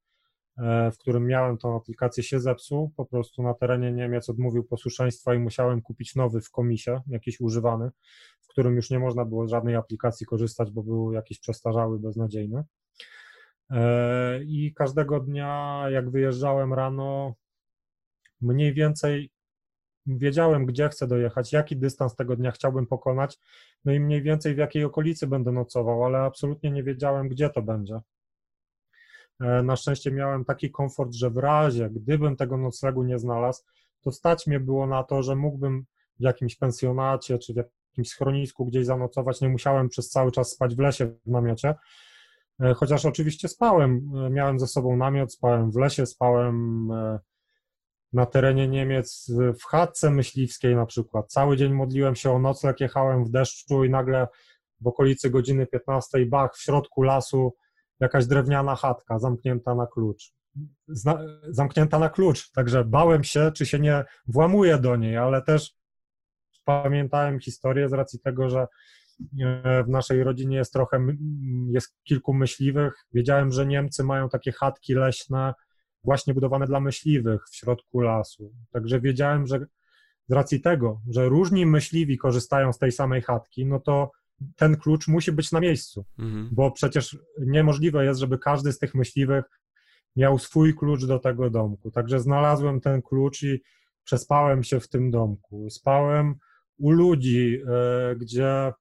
w 0.92 0.98
którym 0.98 1.28
miałem 1.28 1.58
tą 1.58 1.76
aplikację 1.76 2.24
się 2.24 2.40
zepsuł, 2.40 2.92
po 2.98 3.06
prostu 3.06 3.44
na 3.44 3.54
terenie 3.54 3.92
Niemiec 3.92 4.30
odmówił 4.30 4.64
posłuszeństwa 4.64 5.36
i 5.36 5.40
musiałem 5.40 5.82
kupić 5.82 6.16
nowy 6.16 6.42
w 6.42 6.52
komisie, 6.52 7.02
jakiś 7.08 7.42
używany, 7.42 7.90
w 8.42 8.48
którym 8.48 8.76
już 8.76 8.90
nie 8.90 9.00
można 9.00 9.26
było 9.26 9.48
z 9.48 9.52
żadnej 9.52 9.76
aplikacji 9.76 10.26
korzystać, 10.26 10.72
bo 10.72 10.84
był 10.84 11.12
jakiś 11.12 11.40
przestarzały, 11.40 12.00
beznadziejny. 12.00 12.64
E, 13.70 14.44
I 14.44 14.74
każdego 14.74 15.20
dnia, 15.20 15.86
jak 15.90 16.10
wyjeżdżałem 16.10 16.74
rano, 16.74 17.34
mniej 18.42 18.74
więcej 18.74 19.32
wiedziałem, 20.08 20.66
gdzie 20.66 20.90
chcę 20.90 21.08
dojechać, 21.08 21.54
jaki 21.54 21.78
dystans 21.78 22.16
tego 22.16 22.36
dnia 22.36 22.52
chciałbym 22.52 22.88
pokonać, 22.88 23.38
no 23.86 23.94
i 23.94 24.00
mniej 24.00 24.22
więcej 24.22 24.56
w 24.56 24.58
jakiej 24.58 24.84
okolicy 24.84 25.28
będę 25.28 25.52
nocował, 25.52 26.06
ale 26.06 26.18
absolutnie 26.20 26.72
nie 26.72 26.84
wiedziałem, 26.84 27.30
gdzie 27.30 27.50
to 27.50 27.62
będzie. 27.62 28.00
E, 29.42 29.64
na 29.64 29.76
szczęście 29.76 30.12
miałem 30.12 30.46
taki 30.46 30.72
komfort, 30.72 31.14
że 31.14 31.30
w 31.30 31.38
razie, 31.38 31.90
gdybym 31.90 32.36
tego 32.36 32.58
noclegu 32.58 33.04
nie 33.04 33.20
znalazł, 33.20 33.64
to 34.02 34.12
stać 34.12 34.48
mnie 34.48 34.60
było 34.60 34.88
na 34.88 35.04
to, 35.04 35.24
że 35.24 35.36
mógłbym 35.36 35.86
w 36.20 36.24
jakimś 36.24 36.56
pensjonacie 36.56 37.40
czy 37.40 37.54
w 37.54 37.58
jakimś 37.58 38.10
schronisku 38.10 38.66
gdzieś 38.66 38.86
zanocować, 38.86 39.42
nie 39.42 39.50
musiałem 39.50 39.90
przez 39.90 40.10
cały 40.10 40.32
czas 40.32 40.52
spać 40.52 40.76
w 40.76 40.80
lesie 40.80 41.06
w 41.06 41.32
namiocie, 41.32 41.76
E, 42.60 42.74
chociaż 42.74 43.06
oczywiście 43.06 43.48
spałem, 43.48 44.12
e, 44.26 44.30
miałem 44.30 44.60
ze 44.60 44.68
sobą 44.68 44.98
namiot, 44.98 45.34
spałem 45.34 45.72
w 45.72 45.76
lesie, 45.76 46.06
spałem 46.06 46.88
na 48.14 48.26
terenie 48.26 48.68
Niemiec 48.68 49.32
w 49.62 49.66
chatce 49.66 50.10
myśliwskiej 50.10 50.76
na 50.76 50.86
przykład. 50.86 51.32
Cały 51.32 51.58
dzień 51.58 51.74
modliłem 51.74 52.16
się 52.16 52.32
o 52.32 52.40
nocleg, 52.40 52.80
jechałem 52.80 53.26
w 53.26 53.30
deszczu 53.30 53.84
i 53.84 53.90
nagle 53.90 54.28
w 54.82 54.88
okolicy 54.88 55.30
godziny 55.30 55.68
15 55.68 56.26
bach 56.26 56.56
w 56.56 56.62
środku 56.62 57.02
lasu 57.02 57.56
jakaś 58.00 58.26
drewniana 58.26 58.76
chatka 58.76 59.20
zamknięta 59.20 59.76
na 59.76 59.88
klucz. 59.88 60.34
Zna, 60.88 61.20
zamknięta 61.50 62.00
na 62.00 62.10
klucz, 62.10 62.52
także 62.52 62.86
bałem 62.86 63.24
się, 63.24 63.52
czy 63.56 63.66
się 63.66 63.80
nie 63.80 64.06
włamuję 64.28 64.78
do 64.78 64.96
niej, 64.96 65.18
ale 65.18 65.42
też 65.42 65.74
pamiętałem 66.66 67.40
historię 67.40 67.90
z 67.90 67.94
racji 67.94 68.20
tego, 68.20 68.50
że 68.50 68.68
E, 69.40 69.84
w 69.84 69.90
naszej 69.90 70.24
rodzinie 70.24 70.58
jest 70.58 70.74
trochę, 70.74 71.06
jest 71.70 71.96
kilku 72.04 72.34
myśliwych. 72.34 73.06
Wiedziałem, 73.14 73.52
że 73.52 73.66
Niemcy 73.66 74.04
mają 74.04 74.30
takie 74.30 74.52
chatki 74.52 74.94
leśne, 74.94 75.54
właśnie 76.04 76.34
budowane 76.34 76.68
dla 76.68 76.80
myśliwych 76.80 77.42
w 77.50 77.56
środku 77.56 78.02
lasu. 78.02 78.54
Także 78.72 79.02
wiedziałem, 79.02 79.48
że 79.48 79.66
z 80.28 80.34
racji 80.34 80.62
tego, 80.62 81.02
że 81.10 81.30
różni 81.30 81.66
myśliwi 81.66 82.18
korzystają 82.18 82.74
z 82.74 82.78
tej 82.78 82.92
samej 82.92 83.22
chatki, 83.22 83.66
no 83.66 83.80
to 83.80 84.12
ten 84.56 84.78
klucz 84.78 85.08
musi 85.08 85.32
być 85.32 85.52
na 85.52 85.60
miejscu, 85.60 86.06
mhm. 86.20 86.50
bo 86.52 86.72
przecież 86.72 87.18
niemożliwe 87.40 88.06
jest, 88.06 88.20
żeby 88.20 88.38
każdy 88.38 88.72
z 88.72 88.80
tych 88.80 88.96
myśliwych 88.96 89.46
miał 90.16 90.40
swój 90.40 90.76
klucz 90.76 91.06
do 91.06 91.20
tego 91.20 91.50
domku. 91.50 91.92
Także 91.92 92.20
znalazłem 92.20 92.82
ten 92.82 93.02
klucz 93.02 93.44
i 93.44 93.62
przespałem 94.04 94.64
się 94.64 94.80
w 94.80 94.90
tym 94.90 95.12
domku. 95.12 95.70
Spałem 95.70 96.36
u 96.78 96.92
ludzi, 96.92 97.62
e, 97.68 98.16
gdzie 98.16 98.74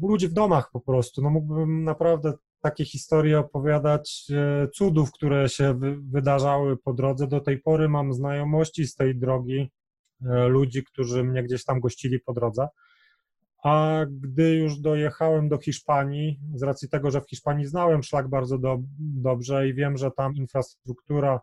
u 0.00 0.08
ludzi 0.08 0.28
w 0.28 0.32
domach 0.32 0.70
po 0.72 0.80
prostu. 0.80 1.22
No 1.22 1.30
mógłbym 1.30 1.84
naprawdę 1.84 2.32
takie 2.60 2.84
historie 2.84 3.38
opowiadać, 3.38 4.26
e, 4.30 4.68
cudów, 4.68 5.12
które 5.12 5.48
się 5.48 5.80
wydarzały 6.12 6.76
po 6.76 6.92
drodze. 6.92 7.26
Do 7.26 7.40
tej 7.40 7.58
pory 7.58 7.88
mam 7.88 8.12
znajomości 8.12 8.86
z 8.86 8.94
tej 8.94 9.16
drogi, 9.16 9.70
e, 10.26 10.48
ludzi, 10.48 10.84
którzy 10.84 11.24
mnie 11.24 11.42
gdzieś 11.42 11.64
tam 11.64 11.80
gościli 11.80 12.20
po 12.20 12.32
drodze. 12.32 12.68
A 13.62 14.00
gdy 14.10 14.54
już 14.54 14.78
dojechałem 14.78 15.48
do 15.48 15.58
Hiszpanii, 15.58 16.40
z 16.54 16.62
racji 16.62 16.88
tego, 16.88 17.10
że 17.10 17.20
w 17.20 17.28
Hiszpanii 17.28 17.66
znałem 17.66 18.02
szlak 18.02 18.28
bardzo 18.28 18.58
do, 18.58 18.78
dobrze 18.98 19.68
i 19.68 19.74
wiem, 19.74 19.96
że 19.96 20.10
tam 20.10 20.34
infrastruktura 20.34 21.40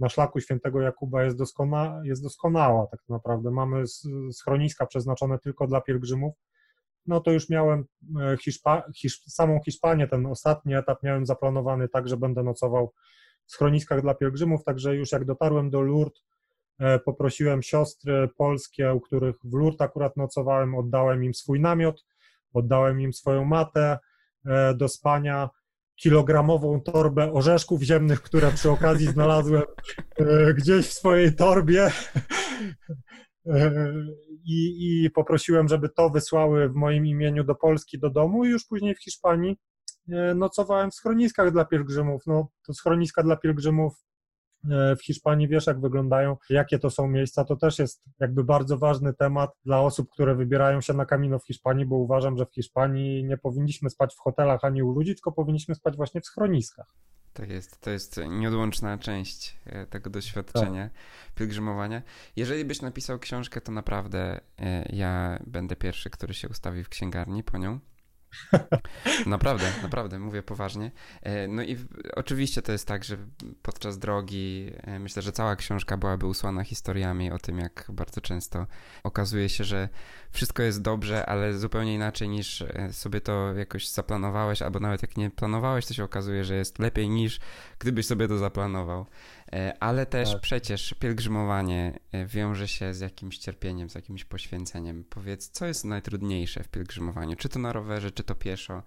na 0.00 0.08
szlaku 0.08 0.40
świętego 0.40 0.80
Jakuba 0.80 1.24
jest, 1.24 1.36
doskona, 1.36 2.00
jest 2.04 2.22
doskonała 2.22 2.86
tak 2.86 3.00
naprawdę. 3.08 3.50
Mamy 3.50 3.84
schroniska 4.32 4.86
przeznaczone 4.86 5.38
tylko 5.38 5.66
dla 5.66 5.80
pielgrzymów, 5.80 6.34
no 7.06 7.20
to 7.20 7.32
już 7.32 7.48
miałem 7.48 7.84
e, 8.20 8.36
Hiszpa, 8.36 8.82
Hisz, 8.96 9.22
samą 9.24 9.60
Hiszpanię, 9.64 10.08
ten 10.08 10.26
ostatni 10.26 10.74
etap 10.74 11.02
miałem 11.02 11.26
zaplanowany 11.26 11.88
tak, 11.88 12.08
że 12.08 12.16
będę 12.16 12.42
nocował 12.42 12.92
w 13.46 13.52
schroniskach 13.52 14.02
dla 14.02 14.14
pielgrzymów, 14.14 14.64
także 14.64 14.96
już 14.96 15.12
jak 15.12 15.24
dotarłem 15.24 15.70
do 15.70 15.80
Lourdes, 15.80 16.22
poprosiłem 17.04 17.62
siostry 17.62 18.28
polskie, 18.36 18.94
u 18.94 19.00
których 19.00 19.36
w 19.44 19.54
Lourdes 19.54 19.80
akurat 19.80 20.16
nocowałem, 20.16 20.74
oddałem 20.74 21.24
im 21.24 21.34
swój 21.34 21.60
namiot, 21.60 22.04
oddałem 22.52 23.00
im 23.00 23.12
swoją 23.12 23.44
matę 23.44 23.98
e, 24.46 24.74
do 24.74 24.88
spania, 24.88 25.50
kilogramową 25.96 26.80
torbę 26.80 27.32
orzeszków 27.32 27.82
ziemnych, 27.82 28.22
które 28.22 28.50
przy 28.50 28.70
okazji 28.70 29.06
znalazłem 29.06 29.62
gdzieś 30.56 30.86
w 30.86 30.92
swojej 30.92 31.34
torbie 31.34 31.90
i, 34.44 35.04
i 35.04 35.10
poprosiłem, 35.10 35.68
żeby 35.68 35.88
to 35.88 36.10
wysłały 36.10 36.68
w 36.68 36.74
moim 36.74 37.06
imieniu 37.06 37.44
do 37.44 37.54
Polski, 37.54 37.98
do 37.98 38.10
domu 38.10 38.44
i 38.44 38.48
już 38.48 38.66
później 38.66 38.94
w 38.94 39.02
Hiszpanii 39.02 39.56
e, 40.12 40.34
nocowałem 40.34 40.90
w 40.90 40.94
schroniskach 40.94 41.52
dla 41.52 41.64
pielgrzymów. 41.64 42.22
No, 42.26 42.48
to 42.66 42.74
schroniska 42.74 43.22
dla 43.22 43.36
pielgrzymów 43.36 43.94
e, 43.94 44.13
w 44.98 45.04
Hiszpanii 45.04 45.48
wiesz, 45.48 45.66
jak 45.66 45.80
wyglądają, 45.80 46.36
jakie 46.50 46.78
to 46.78 46.90
są 46.90 47.08
miejsca. 47.08 47.44
To 47.44 47.56
też 47.56 47.78
jest 47.78 48.04
jakby 48.20 48.44
bardzo 48.44 48.78
ważny 48.78 49.14
temat 49.14 49.50
dla 49.64 49.80
osób, 49.80 50.10
które 50.10 50.34
wybierają 50.34 50.80
się 50.80 50.92
na 50.92 51.06
Camino 51.06 51.38
w 51.38 51.46
Hiszpanii, 51.46 51.86
bo 51.86 51.96
uważam, 51.96 52.36
że 52.36 52.46
w 52.46 52.54
Hiszpanii 52.54 53.24
nie 53.24 53.38
powinniśmy 53.38 53.90
spać 53.90 54.14
w 54.14 54.18
hotelach 54.18 54.64
ani 54.64 54.82
u 54.82 54.92
ludzi, 54.92 55.14
tylko 55.14 55.32
powinniśmy 55.32 55.74
spać 55.74 55.96
właśnie 55.96 56.20
w 56.20 56.26
schroniskach. 56.26 56.94
Tak 57.34 57.50
jest, 57.50 57.80
to 57.80 57.90
jest 57.90 58.20
nieodłączna 58.28 58.98
część 58.98 59.56
e, 59.66 59.86
tego 59.86 60.10
doświadczenia 60.10 60.88
tak. 60.88 61.34
pielgrzymowania. 61.34 62.02
Jeżeli 62.36 62.64
byś 62.64 62.82
napisał 62.82 63.18
książkę, 63.18 63.60
to 63.60 63.72
naprawdę 63.72 64.40
e, 64.58 64.88
ja 64.92 65.38
będę 65.46 65.76
pierwszy, 65.76 66.10
który 66.10 66.34
się 66.34 66.48
ustawi 66.48 66.84
w 66.84 66.88
księgarni 66.88 67.42
po 67.42 67.58
nią. 67.58 67.80
Naprawdę, 69.26 69.72
naprawdę, 69.82 70.18
mówię 70.18 70.42
poważnie. 70.42 70.90
E, 71.22 71.48
no 71.48 71.62
i 71.62 71.76
oczywiście 72.14 72.62
to 72.62 72.72
jest 72.72 72.88
tak, 72.88 73.04
że 73.04 73.16
podczas 73.62 73.98
drogi 73.98 74.70
e, 74.82 74.98
myślę, 74.98 75.22
że 75.22 75.32
cała 75.32 75.56
książka 75.56 75.96
byłaby 75.96 76.26
usłana 76.26 76.64
historiami 76.64 77.30
o 77.30 77.38
tym, 77.38 77.58
jak 77.58 77.86
bardzo 77.88 78.20
często 78.20 78.66
okazuje 79.02 79.48
się, 79.48 79.64
że 79.64 79.88
wszystko 80.30 80.62
jest 80.62 80.82
dobrze, 80.82 81.26
ale 81.26 81.58
zupełnie 81.58 81.94
inaczej 81.94 82.28
niż 82.28 82.62
e, 82.62 82.92
sobie 82.92 83.20
to 83.20 83.54
jakoś 83.54 83.88
zaplanowałeś, 83.88 84.62
albo 84.62 84.80
nawet 84.80 85.02
jak 85.02 85.16
nie 85.16 85.30
planowałeś, 85.30 85.86
to 85.86 85.94
się 85.94 86.04
okazuje, 86.04 86.44
że 86.44 86.54
jest 86.54 86.78
lepiej 86.78 87.08
niż 87.08 87.40
gdybyś 87.78 88.06
sobie 88.06 88.28
to 88.28 88.38
zaplanował. 88.38 89.06
E, 89.52 89.76
ale 89.80 90.06
też 90.06 90.32
tak. 90.32 90.40
przecież 90.40 90.94
pielgrzymowanie 90.94 91.98
e, 92.12 92.26
wiąże 92.26 92.68
się 92.68 92.94
z 92.94 93.00
jakimś 93.00 93.38
cierpieniem, 93.38 93.90
z 93.90 93.94
jakimś 93.94 94.24
poświęceniem. 94.24 95.04
Powiedz, 95.10 95.50
co 95.50 95.66
jest 95.66 95.84
najtrudniejsze 95.84 96.62
w 96.62 96.68
pielgrzymowaniu? 96.68 97.36
Czy 97.36 97.48
to 97.48 97.58
na 97.58 97.72
rowerze, 97.72 98.10
czy 98.10 98.24
to 98.24 98.34
pieszo? 98.34 98.82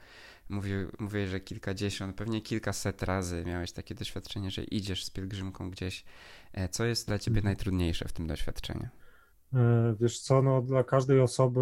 Mówię, 0.50 0.88
mówię, 1.00 1.28
że 1.28 1.40
kilkadziesiąt, 1.40 2.16
pewnie 2.16 2.42
kilkaset 2.42 3.04
razy 3.04 3.44
miałeś 3.46 3.72
takie 3.72 3.96
doświadczenie, 3.96 4.52
że 4.52 4.64
idziesz 4.64 5.06
z 5.06 5.10
pielgrzymką 5.10 5.72
gdzieś. 5.72 6.04
E, 6.54 6.70
co 6.70 6.86
jest 6.86 7.08
dla 7.08 7.20
ciebie 7.20 7.38
mhm. 7.38 7.54
najtrudniejsze 7.54 8.08
w 8.08 8.14
tym 8.14 8.28
doświadczeniu? 8.28 8.88
Wiesz 10.00 10.20
co, 10.20 10.42
no 10.42 10.62
dla 10.62 10.84
każdej 10.84 11.22
osoby 11.22 11.62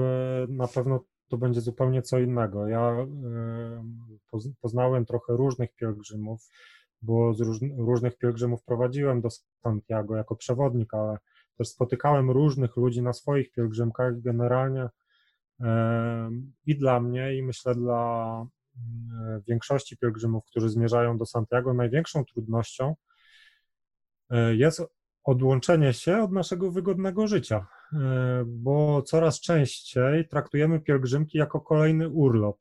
na 0.50 0.68
pewno 0.68 1.06
to 1.28 1.38
będzie 1.38 1.62
zupełnie 1.62 2.02
co 2.02 2.20
innego. 2.20 2.68
Ja 2.68 2.96
poznałem 4.62 5.06
trochę 5.06 5.34
różnych 5.34 5.76
pielgrzymów 5.76 6.50
bo 7.02 7.34
z 7.34 7.42
róż, 7.42 7.58
różnych 7.78 8.18
pielgrzymów 8.18 8.64
prowadziłem 8.64 9.22
do 9.22 9.30
Santiago 9.64 10.16
jako 10.16 10.36
przewodnik, 10.36 10.94
ale 10.94 11.18
też 11.58 11.68
spotykałem 11.68 12.32
różnych 12.32 12.78
ludzi 12.78 13.02
na 13.02 13.14
swoich 13.14 13.52
pielgrzymkach. 13.52 14.22
Generalnie 14.22 14.90
i 16.66 16.78
dla 16.78 17.00
mnie, 17.00 17.38
i 17.38 17.44
myślę 17.44 17.76
dla 17.76 18.46
e, 18.76 19.42
większości 19.48 19.98
pielgrzymów, 19.98 20.46
którzy 20.46 20.70
zmierzają 20.70 21.18
do 21.18 21.26
Santiago, 21.26 21.74
największą 21.74 22.26
trudnością 22.26 22.96
e, 24.30 24.56
jest 24.56 24.82
odłączenie 25.24 25.94
się 25.94 26.24
od 26.24 26.32
naszego 26.32 26.72
wygodnego 26.72 27.28
życia, 27.28 27.68
e, 27.94 27.98
bo 28.48 29.02
coraz 29.02 29.40
częściej 29.40 30.28
traktujemy 30.28 30.80
pielgrzymki 30.80 31.38
jako 31.38 31.62
kolejny 31.62 32.10
urlop 32.10 32.58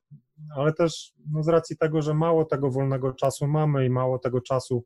ale 0.57 0.73
też 0.73 1.12
no, 1.31 1.42
z 1.42 1.49
racji 1.49 1.77
tego, 1.77 2.03
że 2.03 2.14
mało 2.14 2.44
tego 2.44 2.70
wolnego 2.70 3.12
czasu 3.12 3.47
mamy 3.47 3.87
i 3.87 3.90
mało 3.90 4.18
tego 4.18 4.40
czasu 4.40 4.85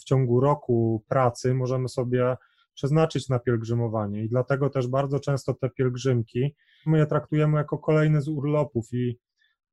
w 0.00 0.04
ciągu 0.04 0.40
roku 0.40 1.04
pracy, 1.08 1.54
możemy 1.54 1.88
sobie 1.88 2.36
przeznaczyć 2.74 3.28
na 3.28 3.38
pielgrzymowanie. 3.38 4.24
I 4.24 4.28
dlatego 4.28 4.70
też 4.70 4.88
bardzo 4.88 5.20
często 5.20 5.54
te 5.54 5.70
pielgrzymki 5.70 6.54
my 6.86 6.98
je 6.98 7.06
traktujemy 7.06 7.58
jako 7.58 7.78
kolejny 7.78 8.22
z 8.22 8.28
urlopów 8.28 8.86
i 8.92 9.18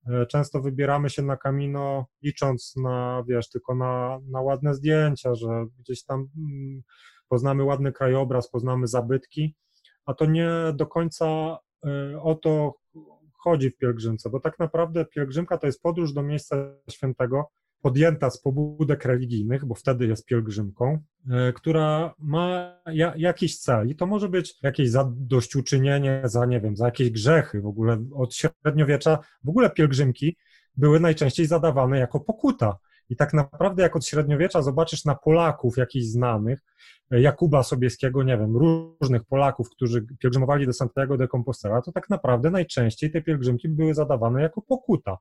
e, 0.08 0.26
często 0.26 0.62
wybieramy 0.62 1.10
się 1.10 1.22
na 1.22 1.38
kamino 1.38 2.06
licząc 2.24 2.74
na, 2.76 3.24
wiesz, 3.28 3.50
tylko 3.50 3.76
na, 3.76 4.20
na 4.32 4.42
ładne 4.42 4.74
zdjęcia, 4.74 5.36
że 5.36 5.66
gdzieś 5.80 6.04
tam 6.04 6.20
mm, 6.20 6.82
poznamy 7.30 7.64
ładny 7.64 7.92
krajobraz, 7.92 8.50
poznamy 8.50 8.88
zabytki, 8.88 9.56
a 10.06 10.14
to 10.14 10.26
nie 10.26 10.50
do 10.74 10.88
końca 10.88 11.58
e, 11.86 12.22
o 12.22 12.36
to 12.36 12.74
chodzi 13.44 13.70
w 13.70 13.78
pielgrzymce, 13.78 14.30
bo 14.30 14.40
tak 14.40 14.60
naprawdę 14.60 15.06
pielgrzymka 15.06 15.58
to 15.58 15.68
jest 15.68 15.82
podróż 15.82 16.14
do 16.14 16.24
miejsca 16.24 16.56
świętego, 16.90 17.50
podjęta 17.82 18.30
z 18.30 18.42
pobudek 18.42 19.06
religijnych, 19.06 19.66
bo 19.66 19.76
wtedy 19.76 20.08
jest 20.08 20.26
pielgrzymką, 20.26 21.00
e, 21.30 21.54
która 21.54 22.14
ma 22.20 22.78
jakiś 23.16 23.60
cel 23.60 23.90
i 23.90 23.96
to 23.96 24.06
może 24.06 24.30
być 24.30 24.56
jakieś 24.64 24.90
zadośćuczynienie 24.90 26.22
za, 26.24 26.46
nie 26.46 26.62
wiem, 26.62 26.78
za 26.78 26.86
jakieś 26.86 27.10
grzechy. 27.10 27.62
W 27.62 27.66
ogóle 27.66 28.06
od 28.16 28.36
średniowiecza 28.36 29.20
w 29.44 29.50
ogóle 29.50 29.70
pielgrzymki 29.70 30.38
były 30.78 31.00
najczęściej 31.00 31.46
zadawane 31.46 32.00
jako 32.00 32.20
pokuta. 32.20 32.78
I 33.12 33.16
tak 33.16 33.34
naprawdę, 33.34 33.84
jak 33.84 33.96
od 33.96 34.06
średniowiecza 34.06 34.62
zobaczysz 34.62 35.06
na 35.06 35.16
Polaków 35.16 35.78
jakichś 35.78 36.06
znanych, 36.06 36.60
e, 37.12 37.22
Jakuba 37.22 37.64
Sobieskiego, 37.64 38.24
nie 38.24 38.38
wiem, 38.38 38.58
różnych 38.58 39.24
Polaków, 39.24 39.70
którzy 39.70 40.06
pielgrzymowali 40.20 40.66
do 40.66 40.74
Santiago 40.74 41.18
de 41.18 41.28
Compostela, 41.28 41.82
to 41.82 41.92
tak 41.92 42.10
naprawdę 42.10 42.52
najczęściej 42.52 43.12
te 43.12 43.22
pielgrzymki 43.22 43.70
były 43.70 43.94
zadawane 43.94 44.42
jako 44.42 44.62
pokuta. 44.62 45.18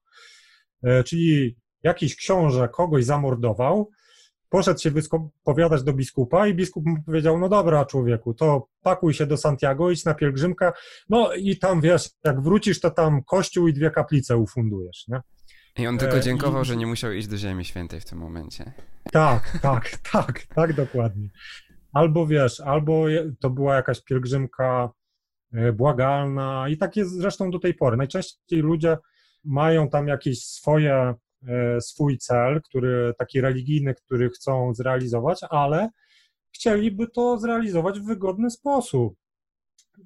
E, 0.82 1.04
czyli 1.04 1.56
jakiś 1.82 2.16
książę 2.16 2.68
kogoś 2.68 3.04
zamordował, 3.04 3.90
poszedł 4.48 4.80
się 4.80 4.90
wyspowiadać 4.90 5.82
do 5.82 5.92
biskupa 5.92 6.46
i 6.46 6.54
biskup 6.54 6.86
mu 6.86 7.02
powiedział, 7.02 7.38
no 7.38 7.48
dobra 7.48 7.84
człowieku, 7.84 8.34
to 8.34 8.68
pakuj 8.82 9.14
się 9.14 9.26
do 9.26 9.36
Santiago, 9.36 9.90
idź 9.90 10.04
na 10.04 10.14
pielgrzymkę, 10.14 10.72
no 11.08 11.34
i 11.34 11.56
tam 11.56 11.80
wiesz, 11.80 12.10
jak 12.24 12.42
wrócisz, 12.42 12.80
to 12.80 12.90
tam 12.90 13.24
kościół 13.24 13.68
i 13.68 13.72
dwie 13.72 13.90
kaplice 13.90 14.36
ufundujesz, 14.36 15.04
nie? 15.08 15.20
I 15.78 15.86
on 15.86 15.98
tylko 15.98 16.16
e, 16.16 16.20
dziękował, 16.20 16.62
I... 16.62 16.64
że 16.64 16.76
nie 16.76 16.86
musiał 16.86 17.12
iść 17.12 17.28
do 17.28 17.36
Ziemi 17.36 17.64
Świętej 17.64 18.00
w 18.00 18.04
tym 18.04 18.18
momencie. 18.18 18.72
Tak, 19.12 19.58
tak, 19.62 19.96
tak, 20.12 20.46
tak, 20.54 20.72
dokładnie. 20.72 21.28
Albo 21.92 22.26
wiesz, 22.26 22.60
albo 22.60 23.04
to 23.40 23.50
była 23.50 23.74
jakaś 23.74 24.04
pielgrzymka 24.04 24.90
e, 25.52 25.72
błagalna 25.72 26.68
i 26.68 26.76
tak 26.76 26.96
jest 26.96 27.10
zresztą 27.10 27.50
do 27.50 27.58
tej 27.58 27.74
pory. 27.74 27.96
Najczęściej 27.96 28.60
ludzie 28.60 28.96
mają 29.44 29.88
tam 29.88 30.08
jakieś 30.08 30.44
swoje 30.44 31.14
E, 31.48 31.80
swój 31.80 32.18
cel, 32.18 32.62
który 32.62 33.14
taki 33.18 33.40
religijny, 33.40 33.94
który 33.94 34.30
chcą 34.30 34.74
zrealizować, 34.74 35.40
ale 35.50 35.90
chcieliby 36.54 37.08
to 37.08 37.38
zrealizować 37.38 38.00
w 38.00 38.06
wygodny 38.06 38.50
sposób 38.50 39.14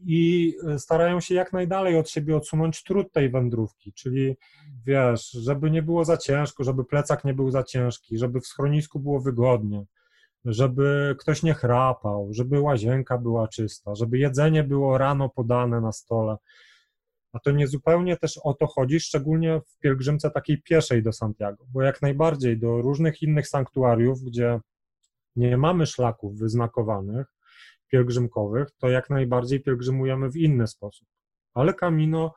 i 0.07 0.55
e, 0.69 0.79
starają 0.79 1.21
się 1.21 1.35
jak 1.35 1.53
najdalej 1.53 1.97
od 1.97 2.11
siebie 2.11 2.37
odsunąć 2.37 2.83
trud 2.83 3.13
tej 3.13 3.31
wędrówki, 3.31 3.93
czyli 3.93 4.37
wiesz, 4.87 5.31
żeby 5.31 5.71
nie 5.71 5.83
było 5.83 6.05
za 6.05 6.17
ciężko, 6.17 6.65
żeby 6.65 6.85
plecak 6.85 7.25
nie 7.25 7.35
był 7.35 7.51
za 7.51 7.63
ciężki, 7.63 8.19
żeby 8.19 8.41
w 8.41 8.47
schronisku 8.47 9.01
było 9.01 9.21
wygodnie, 9.21 9.85
żeby 10.45 11.17
ktoś 11.21 11.43
nie 11.43 11.55
chrapał, 11.55 12.29
żeby 12.33 12.61
łazienka 12.61 13.19
była 13.19 13.49
czysta, 13.49 13.95
żeby 13.95 14.19
jedzenie 14.19 14.65
było 14.65 14.99
rano 14.99 15.29
podane 15.29 15.81
na 15.81 15.93
stole, 15.93 16.37
a 17.33 17.39
to 17.39 17.51
nie 17.51 17.67
zupełnie 17.67 18.17
też 18.17 18.39
o 18.45 18.55
to 18.55 18.67
chodzi, 18.67 19.01
szczególnie 19.01 19.61
w 19.67 19.79
pielgrzymce 19.79 20.31
takiej 20.31 20.63
pieszej 20.63 21.03
do 21.03 21.13
Santiago, 21.13 21.65
bo 21.73 21.83
jak 21.83 22.03
najbardziej 22.03 22.59
do 22.59 22.83
różnych 22.83 23.23
innych 23.23 23.49
sanktuariów, 23.49 24.23
gdzie 24.23 24.61
nie 25.37 25.57
mamy 25.57 25.87
szlaków 25.87 26.39
wyznakowanych, 26.39 27.27
pielgrzymkowych, 27.95 28.69
to 28.79 28.89
jak 28.89 29.11
najbardziej 29.11 29.61
pielgrzymujemy 29.61 30.31
w 30.31 30.37
inny 30.37 30.67
sposób. 30.67 31.09
Ale 31.55 31.75
Camino 31.75 32.35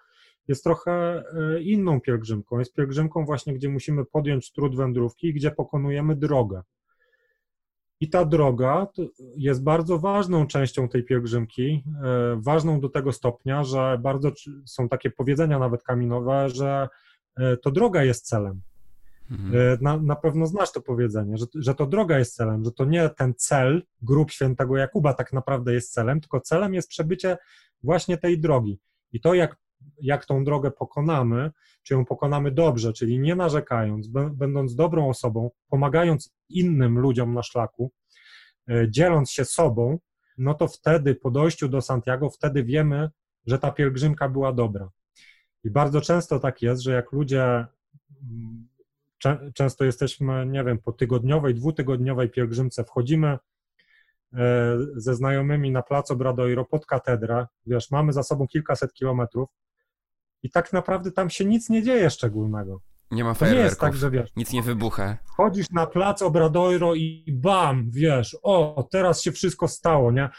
jest 0.47 0.63
trochę 0.63 0.91
e, 0.91 1.61
inną 1.61 2.01
pielgrzymką. 2.01 2.59
Jest 2.59 2.73
pielgrzymką 2.73 3.25
właśnie, 3.25 3.53
gdzie 3.53 3.69
musimy 3.69 4.05
podjąć 4.05 4.51
trud 4.51 4.75
wędrówki, 4.75 5.33
gdzie 5.33 5.51
pokonujemy 5.51 6.15
drogę. 6.15 6.61
I 7.99 8.09
ta 8.09 8.25
droga 8.25 8.87
jest 9.37 9.63
bardzo 9.63 9.99
ważną 9.99 10.47
częścią 10.47 10.89
tej 10.89 11.03
pielgrzymki, 11.03 11.83
e, 12.03 12.41
ważną 12.41 12.79
do 12.79 12.89
tego 12.89 13.11
stopnia, 13.11 13.63
że 13.63 13.99
bardzo 14.01 14.31
są 14.65 14.89
takie 14.89 15.09
powiedzenia 15.09 15.59
nawet 15.59 15.83
kaminowe, 15.83 16.49
że 16.49 16.87
e, 17.37 17.57
to 17.57 17.71
droga 17.71 18.03
jest 18.03 18.27
celem. 18.27 18.61
Mhm. 19.31 19.55
E, 19.55 19.77
na, 19.81 19.97
na 19.97 20.15
pewno 20.15 20.47
znasz 20.47 20.71
to 20.71 20.81
powiedzenie, 20.81 21.37
że, 21.37 21.45
że 21.55 21.75
to 21.75 21.85
droga 21.85 22.19
jest 22.19 22.35
celem, 22.35 22.63
że 22.65 22.71
to 22.71 22.85
nie 22.85 23.09
ten 23.09 23.33
cel 23.37 23.83
grup 24.01 24.31
świętego 24.31 24.77
Jakuba 24.77 25.13
tak 25.13 25.33
naprawdę 25.33 25.73
jest 25.73 25.93
celem, 25.93 26.21
tylko 26.21 26.41
celem 26.41 26.73
jest 26.73 26.89
przebycie 26.89 27.37
właśnie 27.83 28.17
tej 28.17 28.39
drogi. 28.39 28.79
I 29.11 29.21
to, 29.21 29.33
jak 29.33 29.57
jak 30.01 30.25
tą 30.25 30.43
drogę 30.43 30.71
pokonamy, 30.71 31.51
czy 31.83 31.93
ją 31.93 32.05
pokonamy 32.05 32.51
dobrze, 32.51 32.93
czyli 32.93 33.19
nie 33.19 33.35
narzekając, 33.35 34.07
będąc 34.33 34.75
dobrą 34.75 35.09
osobą, 35.09 35.51
pomagając 35.69 36.35
innym 36.49 36.99
ludziom 36.99 37.33
na 37.33 37.43
szlaku, 37.43 37.91
e, 38.69 38.91
dzieląc 38.91 39.31
się 39.31 39.45
sobą, 39.45 39.99
no 40.37 40.53
to 40.53 40.67
wtedy 40.67 41.15
po 41.15 41.31
dojściu 41.31 41.67
do 41.67 41.81
Santiago, 41.81 42.29
wtedy 42.29 42.63
wiemy, 42.63 43.09
że 43.45 43.59
ta 43.59 43.71
pielgrzymka 43.71 44.29
była 44.29 44.53
dobra. 44.53 44.89
I 45.63 45.69
bardzo 45.69 46.01
często 46.01 46.39
tak 46.39 46.61
jest, 46.61 46.81
że 46.81 46.91
jak 46.91 47.11
ludzie, 47.11 47.65
często 49.53 49.85
jesteśmy, 49.85 50.45
nie 50.45 50.63
wiem, 50.63 50.79
po 50.79 50.91
tygodniowej, 50.91 51.55
dwutygodniowej 51.55 52.29
pielgrzymce, 52.29 52.83
wchodzimy 52.83 53.27
e, 53.27 53.37
ze 54.95 55.15
znajomymi 55.15 55.71
na 55.71 55.83
plac 55.83 56.11
Obradoiro 56.11 56.65
pod 56.65 56.85
katedrę, 56.85 57.47
wiesz, 57.65 57.91
mamy 57.91 58.13
za 58.13 58.23
sobą 58.23 58.47
kilkaset 58.47 58.93
kilometrów, 58.93 59.49
i 60.43 60.49
tak 60.49 60.73
naprawdę 60.73 61.11
tam 61.11 61.29
się 61.29 61.45
nic 61.45 61.69
nie 61.69 61.83
dzieje 61.83 62.09
szczególnego. 62.09 62.81
Nie 63.11 63.23
ma 63.23 63.33
fajerwerków, 63.33 63.63
nie 63.63 63.65
jest 63.65 63.79
tak, 63.79 63.95
że 63.95 64.11
wiesz, 64.11 64.29
nic 64.35 64.53
nie 64.53 64.63
wybucha. 64.63 65.17
Chodzisz 65.25 65.69
na 65.69 65.87
plac 65.87 66.21
Obradoiro 66.21 66.95
i 66.95 67.25
bam, 67.27 67.91
wiesz, 67.91 68.37
o, 68.43 68.87
teraz 68.91 69.21
się 69.21 69.31
wszystko 69.31 69.67
stało, 69.67 70.11
nie? 70.11 70.29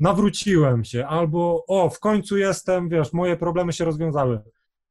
Nawróciłem 0.00 0.84
się, 0.84 1.06
albo 1.06 1.64
o, 1.68 1.90
w 1.90 2.00
końcu 2.00 2.38
jestem, 2.38 2.88
wiesz, 2.88 3.12
moje 3.12 3.36
problemy 3.36 3.72
się 3.72 3.84
rozwiązały. 3.84 4.40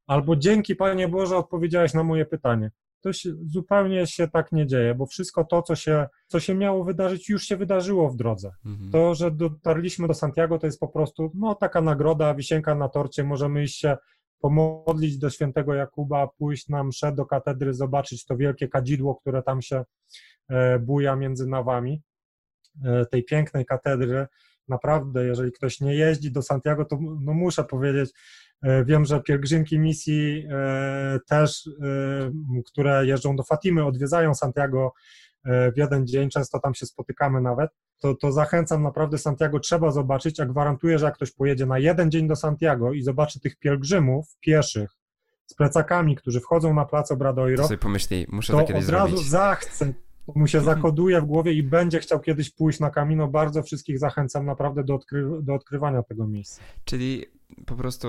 Albo 0.07 0.35
dzięki 0.35 0.75
Panie 0.75 1.07
Boże 1.07 1.37
odpowiedziałeś 1.37 1.93
na 1.93 2.03
moje 2.03 2.25
pytanie. 2.25 2.71
To 3.01 3.13
się, 3.13 3.29
zupełnie 3.45 4.07
się 4.07 4.27
tak 4.27 4.51
nie 4.51 4.67
dzieje, 4.67 4.95
bo 4.95 5.05
wszystko 5.05 5.43
to, 5.43 5.61
co 5.61 5.75
się, 5.75 6.07
co 6.27 6.39
się 6.39 6.55
miało 6.55 6.83
wydarzyć, 6.83 7.29
już 7.29 7.43
się 7.43 7.57
wydarzyło 7.57 8.09
w 8.09 8.15
drodze. 8.15 8.51
Mhm. 8.65 8.91
To, 8.91 9.15
że 9.15 9.31
dotarliśmy 9.31 10.07
do 10.07 10.13
Santiago, 10.13 10.59
to 10.59 10.67
jest 10.67 10.79
po 10.79 10.87
prostu 10.87 11.31
no, 11.33 11.55
taka 11.55 11.81
nagroda, 11.81 12.33
wisienka 12.33 12.75
na 12.75 12.89
torcie, 12.89 13.23
możemy 13.23 13.63
iść 13.63 13.79
się 13.79 13.97
pomodlić 14.39 15.17
do 15.17 15.29
świętego 15.29 15.73
Jakuba, 15.73 16.27
pójść 16.27 16.69
na 16.69 16.83
mszę 16.83 17.11
do 17.11 17.25
katedry, 17.25 17.73
zobaczyć 17.73 18.25
to 18.25 18.37
wielkie 18.37 18.67
kadzidło, 18.67 19.15
które 19.15 19.43
tam 19.43 19.61
się 19.61 19.83
e, 20.49 20.79
buja 20.79 21.15
między 21.15 21.47
nawami 21.47 22.01
e, 22.85 23.05
tej 23.05 23.23
pięknej 23.23 23.65
katedry. 23.65 24.27
Naprawdę, 24.67 25.25
jeżeli 25.25 25.51
ktoś 25.51 25.81
nie 25.81 25.95
jeździ 25.95 26.31
do 26.31 26.41
Santiago, 26.41 26.85
to 26.85 26.99
no 27.21 27.33
muszę 27.33 27.63
powiedzieć, 27.63 28.11
e, 28.63 28.85
wiem, 28.85 29.05
że 29.05 29.21
pielgrzymki 29.21 29.79
misji 29.79 30.47
też, 31.29 31.69
które 32.65 33.05
jeżdżą 33.05 33.35
do 33.35 33.43
Fatimy, 33.43 33.85
odwiedzają 33.85 34.33
Santiago 34.33 34.93
w 35.45 35.77
jeden 35.77 36.07
dzień, 36.07 36.29
często 36.29 36.59
tam 36.59 36.73
się 36.73 36.85
spotykamy 36.85 37.41
nawet, 37.41 37.71
to, 37.99 38.15
to 38.15 38.31
zachęcam 38.31 38.83
naprawdę 38.83 39.17
Santiago, 39.17 39.59
trzeba 39.59 39.91
zobaczyć, 39.91 40.39
a 40.39 40.45
gwarantuję, 40.45 40.99
że 40.99 41.05
jak 41.05 41.15
ktoś 41.15 41.31
pojedzie 41.31 41.65
na 41.65 41.79
jeden 41.79 42.11
dzień 42.11 42.27
do 42.27 42.35
Santiago 42.35 42.93
i 42.93 43.03
zobaczy 43.03 43.39
tych 43.39 43.55
pielgrzymów 43.59 44.37
pieszych 44.39 44.91
z 45.45 45.53
plecakami, 45.55 46.15
którzy 46.15 46.39
wchodzą 46.39 46.73
na 46.73 46.85
plac 46.85 47.11
Obradoiro, 47.11 47.63
to, 47.63 47.67
sobie 47.67 47.77
pomyśli, 47.77 48.25
muszę 48.29 48.53
to 48.53 48.65
od 48.77 48.89
razu 48.89 49.17
zachce, 49.17 49.85
to 49.85 50.06
mu 50.35 50.47
się 50.47 50.61
zakoduje 50.61 51.21
w 51.21 51.25
głowie 51.25 51.53
i 51.53 51.63
będzie 51.63 51.99
chciał 51.99 52.19
kiedyś 52.19 52.49
pójść 52.49 52.79
na 52.79 52.89
Camino. 52.89 53.27
Bardzo 53.27 53.63
wszystkich 53.63 53.99
zachęcam 53.99 54.45
naprawdę 54.45 54.83
do, 54.83 54.95
odkry 54.95 55.29
do 55.41 55.53
odkrywania 55.53 56.03
tego 56.03 56.27
miejsca. 56.27 56.61
Czyli 56.85 57.25
po 57.65 57.75
prostu, 57.75 58.07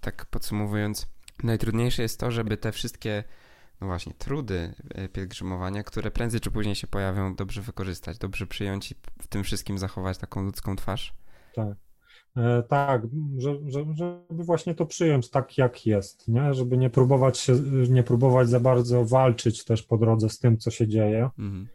tak 0.00 0.26
podsumowując, 0.26 1.08
najtrudniejsze 1.42 2.02
jest 2.02 2.20
to, 2.20 2.30
żeby 2.30 2.56
te 2.56 2.72
wszystkie 2.72 3.24
no 3.80 3.86
właśnie, 3.86 4.14
trudy 4.14 4.74
e, 4.94 5.08
pielgrzymowania, 5.08 5.82
które 5.82 6.10
prędzej 6.10 6.40
czy 6.40 6.50
później 6.50 6.74
się 6.74 6.86
pojawią, 6.86 7.34
dobrze 7.34 7.62
wykorzystać, 7.62 8.18
dobrze 8.18 8.46
przyjąć 8.46 8.92
i 8.92 8.94
w 9.22 9.26
tym 9.26 9.44
wszystkim 9.44 9.78
zachować 9.78 10.18
taką 10.18 10.42
ludzką 10.42 10.76
twarz. 10.76 11.14
Tak. 11.54 11.76
E, 12.36 12.62
tak, 12.62 13.02
że, 13.38 13.58
że, 13.66 13.84
żeby 13.94 14.44
właśnie 14.44 14.74
to 14.74 14.86
przyjąć 14.86 15.30
tak, 15.30 15.58
jak 15.58 15.86
jest, 15.86 16.28
nie? 16.28 16.54
żeby 16.54 16.78
nie 16.78 16.90
próbować 16.90 17.38
się, 17.38 17.54
nie 17.90 18.02
próbować 18.02 18.48
za 18.48 18.60
bardzo 18.60 19.04
walczyć 19.04 19.64
też 19.64 19.82
po 19.82 19.98
drodze 19.98 20.28
z 20.28 20.38
tym, 20.38 20.58
co 20.58 20.70
się 20.70 20.88
dzieje, 20.88 21.30
mhm. 21.38 21.68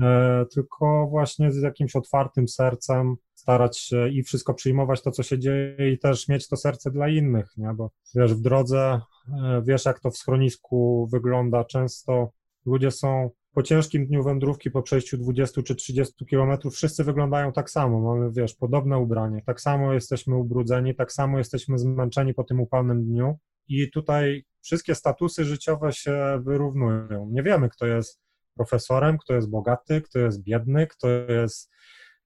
e, 0.00 0.46
tylko 0.46 1.06
właśnie 1.10 1.52
z 1.52 1.62
jakimś 1.62 1.96
otwartym 1.96 2.48
sercem 2.48 3.16
starać 3.34 3.78
się 3.78 4.08
i 4.08 4.22
wszystko 4.22 4.54
przyjmować 4.54 5.02
to, 5.02 5.10
co 5.10 5.22
się 5.22 5.38
dzieje 5.38 5.92
i 5.92 5.98
też 5.98 6.28
mieć 6.28 6.48
to 6.48 6.56
serce 6.56 6.90
dla 6.90 7.08
innych, 7.08 7.46
nie? 7.56 7.74
bo 7.74 7.90
wiesz, 8.14 8.34
w 8.34 8.40
drodze, 8.40 9.00
e, 9.42 9.62
wiesz 9.66 9.84
jak 9.84 10.00
to 10.00 10.10
w 10.10 10.16
schronisku 10.16 11.08
wygląda, 11.12 11.64
często 11.64 12.30
ludzie 12.66 12.90
są 12.90 13.30
po 13.52 13.62
ciężkim 13.62 14.06
dniu 14.06 14.22
wędrówki, 14.22 14.70
po 14.70 14.82
przejściu 14.82 15.18
20 15.18 15.62
czy 15.62 15.74
30 15.74 16.26
kilometrów, 16.26 16.74
wszyscy 16.74 17.04
wyglądają 17.04 17.52
tak 17.52 17.70
samo, 17.70 18.00
mamy, 18.00 18.32
wiesz, 18.32 18.54
podobne 18.54 18.98
ubranie, 18.98 19.42
tak 19.46 19.60
samo 19.60 19.92
jesteśmy 19.92 20.36
ubrudzeni, 20.36 20.94
tak 20.94 21.12
samo 21.12 21.38
jesteśmy 21.38 21.78
zmęczeni 21.78 22.34
po 22.34 22.44
tym 22.44 22.60
upalnym 22.60 23.04
dniu 23.04 23.38
i 23.68 23.90
tutaj 23.90 24.44
wszystkie 24.62 24.94
statusy 24.94 25.44
życiowe 25.44 25.92
się 25.92 26.42
wyrównują. 26.44 27.28
Nie 27.30 27.42
wiemy, 27.42 27.68
kto 27.68 27.86
jest 27.86 28.20
profesorem, 28.54 29.18
kto 29.18 29.34
jest 29.34 29.50
bogaty, 29.50 30.02
kto 30.02 30.18
jest 30.18 30.42
biedny, 30.42 30.86
kto 30.86 31.08
jest, 31.08 31.70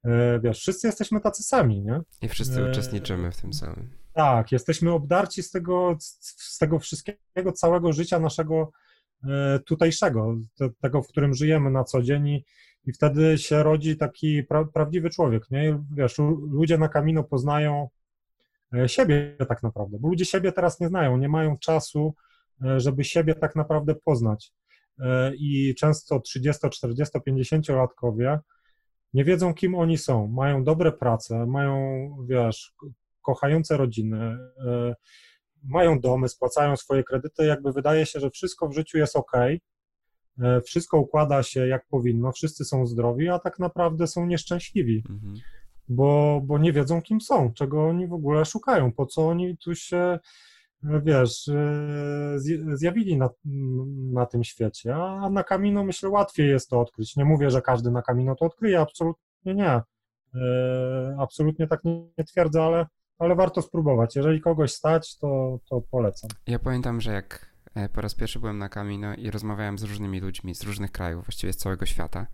e, 0.05 0.41
wiesz, 0.41 0.59
wszyscy 0.59 0.87
jesteśmy 0.87 1.21
tacy 1.21 1.43
sami, 1.43 1.83
nie? 1.83 2.01
I 2.23 2.29
wszyscy 2.29 2.63
e... 2.63 2.71
uczestniczymy 2.71 3.33
w 3.33 3.37
tym 3.37 3.53
samym. 3.53 3.91
Tak, 4.15 4.53
jesteśmy 4.53 4.93
obdarci 4.93 5.43
z 5.43 5.51
tego, 5.51 5.97
z 6.01 6.59
tego 6.59 6.79
wszystkiego, 6.79 7.53
całego 7.55 7.93
życia 7.93 8.19
naszego 8.19 8.73
e, 9.29 9.59
tutejszego, 9.67 10.37
tego, 10.81 11.03
w 11.03 11.09
którym 11.09 11.35
żyjemy 11.35 11.71
na 11.71 11.85
co 11.85 12.03
dzień 12.03 12.29
i, 12.29 12.45
i 12.87 12.93
wtedy 12.93 13.39
się 13.39 13.63
rodzi 13.63 13.97
taki 13.97 14.43
pra, 14.43 14.65
prawdziwy 14.65 15.11
człowiek, 15.11 15.51
nie? 15.51 15.83
Wiesz, 15.97 16.19
ludzie 16.51 16.79
na 16.79 16.89
kamino 16.89 17.25
poznają 17.25 17.89
e, 18.75 18.89
siebie 18.89 19.37
tak 19.49 19.63
naprawdę, 19.63 19.99
bo 20.01 20.09
ludzie 20.09 20.25
siebie 20.25 20.53
teraz 20.53 20.81
nie 20.81 20.89
znają, 20.89 21.17
nie 21.17 21.29
mają 21.29 21.59
czasu, 21.59 22.15
e, 22.65 22.81
żeby 22.81 23.05
siebie 23.05 23.35
tak 23.35 23.57
naprawdę 23.57 23.95
poznać. 23.95 24.53
I 25.39 25.75
często 25.79 26.21
30, 26.21 26.71
40, 26.71 27.21
50 27.25 27.69
latkowie 27.69 28.39
nie 29.15 29.25
wiedzą, 29.25 29.55
kim 29.55 29.75
oni 29.75 29.99
są. 29.99 30.29
Mają 30.29 30.65
dobre 30.65 30.93
prace, 30.93 31.47
mają, 31.47 32.09
wiesz, 32.29 32.73
kochające 33.23 33.77
rodziny, 33.77 34.39
mają 35.64 36.01
domy, 36.01 36.29
spłacają 36.29 36.77
swoje 36.77 37.05
kredyty, 37.05 37.44
jakby 37.44 37.72
wydaje 37.72 38.07
się, 38.07 38.20
że 38.20 38.31
wszystko 38.31 38.68
w 38.68 38.75
życiu 38.75 38.98
jest 38.98 39.16
ok, 39.16 39.33
e, 39.37 40.61
wszystko 40.61 40.98
układa 40.98 41.42
się 41.42 41.66
jak 41.66 41.87
powinno, 41.87 42.33
wszyscy 42.33 42.64
są 42.64 42.87
zdrowi, 42.87 43.29
a 43.29 43.38
tak 43.38 43.59
naprawdę 43.59 44.07
są 44.07 44.27
nieszczęśliwi, 44.27 45.05
mhm. 45.11 45.35
bo, 45.88 46.40
bo 46.44 46.59
nie 46.59 46.72
wiedzą, 46.72 47.03
kim 47.03 47.20
są, 47.20 47.53
czego 47.53 47.87
oni 47.87 48.07
w 48.07 48.12
ogóle 48.12 48.44
szukają, 48.44 48.92
po 48.92 49.07
co 49.07 49.29
oni 49.29 49.57
tu 49.59 49.75
się, 49.75 50.18
e, 50.85 51.01
wiesz, 51.05 51.51
zjawili 52.75 53.16
na, 53.16 53.31
na 54.12 54.27
tym 54.27 54.44
świecie, 54.44 54.96
a 54.96 55.31
na 55.31 55.44
Kamino 55.44 55.85
myślę 55.85 56.09
łatwiej 56.09 56.48
jest 56.48 56.68
to 56.68 56.81
odkryć. 56.81 57.16
Nie 57.16 57.25
mówię, 57.25 57.51
że 57.51 57.62
każdy 57.62 57.90
na 57.90 58.03
Kamino 58.03 58.35
to 58.35 58.44
odkryje, 58.44 58.81
absolutnie 58.81 59.55
nie. 59.55 59.81
Absolutnie 61.18 61.66
tak 61.66 61.85
nie, 61.85 62.09
nie 62.18 62.25
twierdzę, 62.25 62.62
ale 62.62 62.87
ale 63.23 63.35
warto 63.35 63.63
spróbować. 63.63 64.17
Jeżeli 64.17 64.41
kogoś 64.41 64.73
stać, 64.73 65.19
to, 65.19 65.59
to 65.71 65.81
polecam. 65.91 66.31
Ja 66.47 66.59
pamiętam, 66.59 67.01
że 67.01 67.13
jak 67.13 67.53
e, 67.75 67.89
po 67.89 68.01
raz 68.01 68.15
pierwszy 68.15 68.39
byłem 68.39 68.59
na 68.59 68.69
Camino 68.69 69.15
i 69.15 69.31
rozmawiałem 69.31 69.79
z 69.79 69.83
różnymi 69.83 70.21
ludźmi 70.21 70.55
z 70.55 70.63
różnych 70.63 70.93
krajów, 70.93 71.25
właściwie 71.25 71.53
z 71.53 71.57
całego 71.57 71.87
świata, 71.87 72.27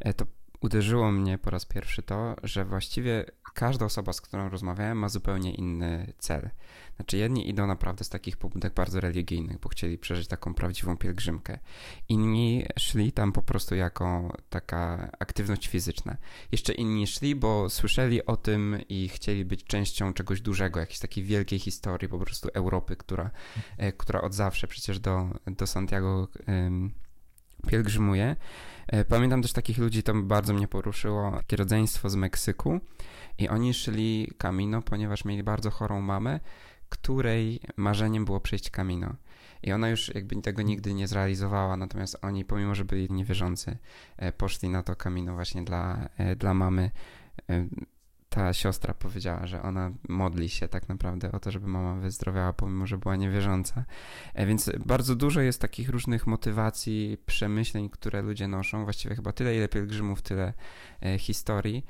e, 0.00 0.14
to 0.14 0.24
uderzyło 0.60 1.12
mnie 1.12 1.38
po 1.38 1.50
raz 1.50 1.64
pierwszy 1.64 2.02
to, 2.02 2.36
że 2.42 2.64
właściwie 2.64 3.24
każda 3.54 3.84
osoba, 3.84 4.12
z 4.12 4.20
którą 4.20 4.48
rozmawiałem, 4.48 4.98
ma 4.98 5.08
zupełnie 5.08 5.54
inny 5.54 6.12
cel. 6.18 6.50
Znaczy, 6.96 7.16
jedni 7.16 7.48
idą 7.48 7.66
naprawdę 7.66 8.04
z 8.04 8.08
takich 8.08 8.36
pobudek 8.36 8.74
bardzo 8.74 9.00
religijnych, 9.00 9.58
bo 9.58 9.68
chcieli 9.68 9.98
przeżyć 9.98 10.28
taką 10.28 10.54
prawdziwą 10.54 10.96
pielgrzymkę. 10.96 11.58
Inni 12.08 12.64
szli 12.78 13.12
tam 13.12 13.32
po 13.32 13.42
prostu 13.42 13.74
jako 13.74 14.36
taka 14.48 15.10
aktywność 15.18 15.68
fizyczna. 15.68 16.16
Jeszcze 16.52 16.72
inni 16.72 17.06
szli, 17.06 17.36
bo 17.36 17.70
słyszeli 17.70 18.26
o 18.26 18.36
tym 18.36 18.76
i 18.88 19.08
chcieli 19.08 19.44
być 19.44 19.64
częścią 19.64 20.12
czegoś 20.12 20.40
dużego, 20.40 20.80
jakiejś 20.80 20.98
takiej 20.98 21.24
wielkiej 21.24 21.58
historii 21.58 22.08
po 22.08 22.18
prostu 22.18 22.48
Europy, 22.54 22.96
która, 22.96 23.30
e, 23.78 23.92
która 23.92 24.20
od 24.20 24.34
zawsze 24.34 24.66
przecież 24.66 25.00
do, 25.00 25.28
do 25.46 25.66
Santiago 25.66 26.28
pielgrzymuje. 27.68 28.36
E, 28.86 29.04
pamiętam 29.04 29.42
też 29.42 29.52
takich 29.52 29.78
ludzi, 29.78 30.02
to 30.02 30.14
bardzo 30.14 30.54
mnie 30.54 30.68
poruszyło, 30.68 31.30
takie 31.30 31.56
rodzeństwo 31.56 32.10
z 32.10 32.16
Meksyku 32.16 32.80
i 33.38 33.48
oni 33.48 33.74
szli 33.74 34.32
Camino, 34.38 34.82
ponieważ 34.82 35.24
mieli 35.24 35.42
bardzo 35.42 35.70
chorą 35.70 36.00
mamę, 36.00 36.40
której 36.88 37.60
marzeniem 37.76 38.24
było 38.24 38.40
przejść 38.40 38.70
Camino. 38.70 39.14
I 39.62 39.72
ona 39.72 39.88
już 39.88 40.14
jakby 40.14 40.42
tego 40.42 40.62
nigdy 40.62 40.94
nie 40.94 41.08
zrealizowała, 41.08 41.76
natomiast 41.76 42.18
oni, 42.22 42.44
pomimo 42.44 42.74
że 42.74 42.84
byli 42.84 43.08
niewierzący, 43.10 43.76
e, 44.16 44.32
poszli 44.32 44.68
na 44.68 44.82
to 44.82 44.96
Camino 44.96 45.34
właśnie 45.34 45.64
dla, 45.64 46.08
e, 46.16 46.36
dla 46.36 46.54
mamy. 46.54 46.90
E, 48.30 48.34
ta 48.34 48.52
siostra 48.52 48.94
powiedziała, 48.94 49.46
że 49.46 49.62
ona 49.62 49.92
modli 50.08 50.48
się 50.48 50.68
tak 50.68 50.88
naprawdę 50.88 51.32
o 51.32 51.40
to, 51.40 51.50
żeby 51.50 51.66
mama 51.66 52.00
wyzdrowiała, 52.00 52.52
pomimo 52.52 52.86
że 52.86 52.98
była 52.98 53.16
niewierząca. 53.16 53.84
Więc 54.46 54.70
bardzo 54.86 55.16
dużo 55.16 55.40
jest 55.40 55.60
takich 55.60 55.88
różnych 55.88 56.26
motywacji, 56.26 57.18
przemyśleń, 57.26 57.88
które 57.88 58.22
ludzie 58.22 58.48
noszą. 58.48 58.84
Właściwie 58.84 59.14
chyba 59.14 59.32
tyle, 59.32 59.56
ile 59.56 59.68
pielgrzymów, 59.68 60.22
tyle 60.22 60.52
historii. 61.18 61.84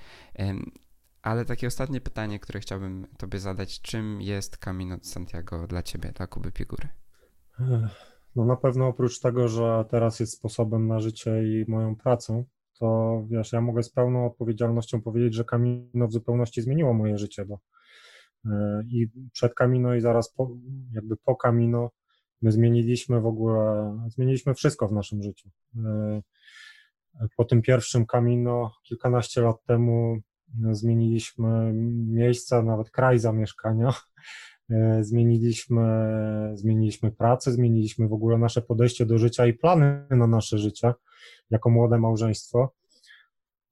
Ale 1.22 1.44
takie 1.44 1.66
ostatnie 1.66 2.00
pytanie, 2.00 2.40
które 2.40 2.60
chciałbym 2.60 3.06
Tobie 3.18 3.38
zadać, 3.38 3.80
czym 3.80 4.20
jest 4.20 4.56
Camino 4.56 4.96
de 4.96 5.04
Santiago 5.04 5.66
dla 5.66 5.82
Ciebie, 5.82 6.12
dla 6.12 6.26
Kuby 6.26 6.52
Pigury? 6.52 6.88
No 8.36 8.44
na 8.44 8.56
pewno 8.56 8.86
oprócz 8.86 9.20
tego, 9.20 9.48
że 9.48 9.84
teraz 9.90 10.20
jest 10.20 10.32
sposobem 10.32 10.86
na 10.86 11.00
życie 11.00 11.42
i 11.44 11.64
moją 11.68 11.96
pracą, 11.96 12.44
to 12.80 13.22
wiesz, 13.30 13.52
ja 13.52 13.60
mogę 13.60 13.82
z 13.82 13.90
pełną 13.90 14.26
odpowiedzialnością 14.26 15.02
powiedzieć, 15.02 15.34
że 15.34 15.44
Camino 15.44 16.08
w 16.08 16.12
zupełności 16.12 16.62
zmieniło 16.62 16.94
moje 16.94 17.18
życie, 17.18 17.44
bo 17.44 17.60
e, 18.44 18.82
i 18.88 19.08
przed 19.32 19.54
Camino 19.54 19.94
i 19.94 20.00
zaraz 20.00 20.32
po, 20.32 20.50
jakby 20.92 21.16
po 21.16 21.36
Camino 21.36 21.90
my 22.42 22.52
zmieniliśmy 22.52 23.20
w 23.20 23.26
ogóle, 23.26 23.98
zmieniliśmy 24.08 24.54
wszystko 24.54 24.88
w 24.88 24.92
naszym 24.92 25.22
życiu. 25.22 25.48
E, 25.76 26.20
po 27.36 27.44
tym 27.44 27.62
pierwszym 27.62 28.06
Camino 28.06 28.72
kilkanaście 28.82 29.40
lat 29.40 29.64
temu 29.64 30.20
zmieniliśmy 30.70 31.72
miejsca, 32.06 32.62
nawet 32.62 32.90
kraj 32.90 33.18
zamieszkania, 33.18 33.92
zmieniliśmy, 35.00 35.82
zmieniliśmy 36.54 37.10
pracę, 37.12 37.52
zmieniliśmy 37.52 38.08
w 38.08 38.12
ogóle 38.12 38.38
nasze 38.38 38.62
podejście 38.62 39.06
do 39.06 39.18
życia 39.18 39.46
i 39.46 39.52
plany 39.52 40.06
na 40.10 40.26
nasze 40.26 40.58
życie 40.58 40.92
jako 41.50 41.70
młode 41.70 41.98
małżeństwo. 41.98 42.74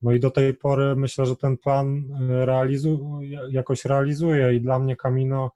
No 0.02 0.12
i 0.12 0.20
do 0.20 0.30
tej 0.30 0.54
pory 0.54 0.96
myślę, 0.96 1.26
że 1.26 1.36
ten 1.36 1.56
plan 1.56 2.04
realizuje, 2.28 3.40
jakoś 3.50 3.84
realizuje 3.84 4.54
i 4.54 4.60
dla 4.60 4.78
mnie 4.78 4.96
Camino 4.96 5.50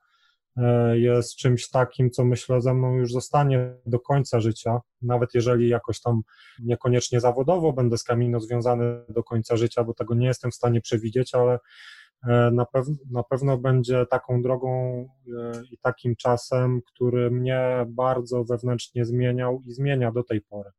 E, 0.57 0.99
jest 0.99 1.37
czymś 1.37 1.69
takim, 1.69 2.11
co 2.11 2.25
myślę 2.25 2.61
ze 2.61 2.75
mną 2.75 2.95
już 2.95 3.13
zostanie 3.13 3.75
do 3.87 4.01
końca 4.01 4.41
życia, 4.41 4.81
nawet 5.03 5.35
jeżeli 5.35 5.69
jakoś 5.69 6.01
tam 6.01 6.23
niekoniecznie 6.63 7.21
zawodowo 7.21 7.73
będę 7.73 7.99
z 7.99 8.05
Kamino 8.05 8.41
związany 8.41 9.05
do 9.09 9.23
końca 9.23 9.57
życia, 9.57 9.85
bo 9.85 9.95
tego 9.95 10.15
nie 10.15 10.27
jestem 10.27 10.51
w 10.51 10.55
stanie 10.55 10.81
przewidzieć, 10.81 11.35
ale 11.35 11.53
e, 11.53 11.59
na, 12.53 12.67
pew 12.67 12.87
na 13.11 13.23
pewno 13.23 13.59
będzie 13.59 14.07
taką 14.07 14.43
drogą 14.43 14.71
e, 15.27 15.63
i 15.71 15.79
takim 15.79 16.17
czasem, 16.17 16.83
który 16.87 17.31
mnie 17.31 17.87
bardzo 17.89 18.45
wewnętrznie 18.45 19.05
zmieniał 19.05 19.63
i 19.67 19.73
zmienia 19.73 20.13
do 20.13 20.23
tej 20.23 20.41
pory. 20.41 20.71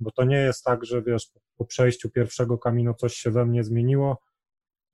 Bo 0.00 0.10
to 0.10 0.24
nie 0.24 0.36
jest 0.36 0.64
tak, 0.64 0.84
że 0.84 1.02
wiesz, 1.02 1.30
po 1.56 1.64
przejściu 1.64 2.10
pierwszego 2.10 2.58
kamino 2.58 2.94
coś 2.94 3.14
się 3.14 3.30
we 3.30 3.46
mnie 3.46 3.64
zmieniło 3.64 4.22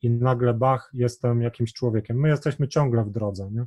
i 0.02 0.10
nagle 0.10 0.54
bach, 0.54 0.90
jestem 0.94 1.42
jakimś 1.42 1.72
człowiekiem. 1.72 2.20
My 2.20 2.28
jesteśmy 2.28 2.68
ciągle 2.68 3.04
w 3.04 3.10
drodze, 3.10 3.50
nie? 3.52 3.66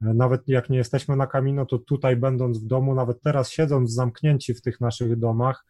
Nawet 0.00 0.48
jak 0.48 0.70
nie 0.70 0.78
jesteśmy 0.78 1.16
na 1.16 1.26
kamino, 1.26 1.66
to 1.66 1.78
tutaj 1.78 2.16
będąc 2.16 2.58
w 2.58 2.66
domu, 2.66 2.94
nawet 2.94 3.22
teraz 3.22 3.50
siedząc 3.50 3.92
zamknięci 3.92 4.54
w 4.54 4.62
tych 4.62 4.80
naszych 4.80 5.18
domach, 5.18 5.64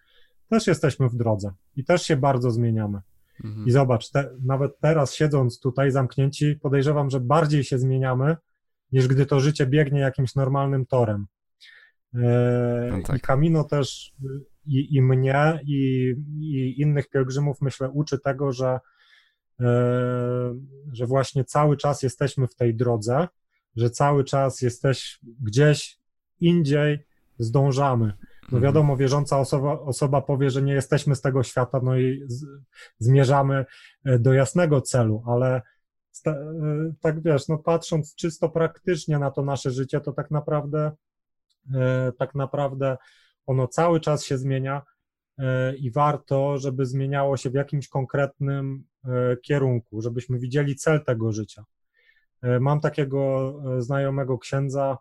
też 0.48 0.66
jesteśmy 0.66 1.08
w 1.08 1.16
drodze 1.16 1.52
i 1.76 1.84
też 1.84 2.02
się 2.02 2.16
bardzo 2.16 2.50
zmieniamy. 2.50 3.00
Mhm. 3.44 3.66
I 3.66 3.70
zobacz, 3.70 4.10
te, 4.10 4.30
nawet 4.44 4.80
teraz 4.80 5.14
siedząc 5.14 5.60
tutaj 5.60 5.90
zamknięci, 5.90 6.56
podejrzewam, 6.62 7.10
że 7.10 7.20
bardziej 7.20 7.64
się 7.64 7.78
zmieniamy, 7.78 8.36
niż 8.92 9.08
gdy 9.08 9.26
to 9.26 9.40
życie 9.40 9.66
biegnie 9.66 10.00
jakimś 10.00 10.34
normalnym 10.34 10.86
torem. 10.86 11.26
E, 12.14 12.88
no 12.90 13.02
tak. 13.02 13.16
I 13.16 13.20
Kamino 13.20 13.64
też 13.64 14.14
i, 14.66 14.96
i 14.96 15.02
mnie, 15.02 15.60
i, 15.66 16.14
i, 16.40 16.80
innych 16.80 17.08
pielgrzymów, 17.08 17.60
myślę, 17.60 17.90
uczy 17.90 18.18
tego, 18.18 18.52
że, 18.52 18.80
e, 19.60 20.54
że 20.92 21.06
właśnie 21.06 21.44
cały 21.44 21.76
czas 21.76 22.02
jesteśmy 22.02 22.46
w 22.46 22.54
tej 22.54 22.74
drodze 22.74 23.28
że 23.76 23.90
cały 23.90 24.24
czas 24.24 24.62
jesteś 24.62 25.20
gdzieś 25.40 25.98
indziej, 26.40 26.98
zdążamy. 27.38 28.12
No 28.52 28.60
wiadomo, 28.60 28.96
wierząca 28.96 29.38
osoba, 29.38 29.80
osoba 29.80 30.20
powie, 30.22 30.50
że 30.50 30.62
nie 30.62 30.72
jesteśmy 30.72 31.14
z 31.14 31.20
tego 31.20 31.42
świata, 31.42 31.80
no 31.82 31.96
i 31.98 32.24
z, 32.26 32.46
zmierzamy 32.98 33.64
e, 34.04 34.18
do 34.18 34.32
jasnego 34.32 34.80
celu, 34.80 35.22
ale 35.26 35.62
sta, 36.10 36.30
e, 36.30 36.92
tak 37.00 37.22
wiesz, 37.22 37.48
no 37.48 37.58
patrząc 37.58 38.14
czysto 38.14 38.48
praktycznie 38.48 39.18
na 39.18 39.30
to 39.30 39.42
nasze 39.42 39.70
życie, 39.70 40.00
to 40.00 40.12
tak 40.12 40.30
naprawdę, 40.30 40.92
e, 41.74 42.12
tak 42.18 42.34
naprawdę 42.34 42.96
ono 43.46 43.68
cały 43.68 44.00
czas 44.00 44.24
się 44.24 44.38
zmienia 44.38 44.82
i 45.78 45.90
warto, 45.90 46.58
żeby 46.58 46.86
zmieniało 46.86 47.36
się 47.36 47.50
w 47.50 47.54
jakimś 47.54 47.88
konkretnym 47.88 48.84
kierunku, 49.42 50.00
żebyśmy 50.00 50.38
widzieli 50.38 50.76
cel 50.76 51.04
tego 51.04 51.32
życia. 51.32 51.64
Mam 52.60 52.80
takiego 52.80 53.54
znajomego 53.78 54.38
księdza, 54.38 54.98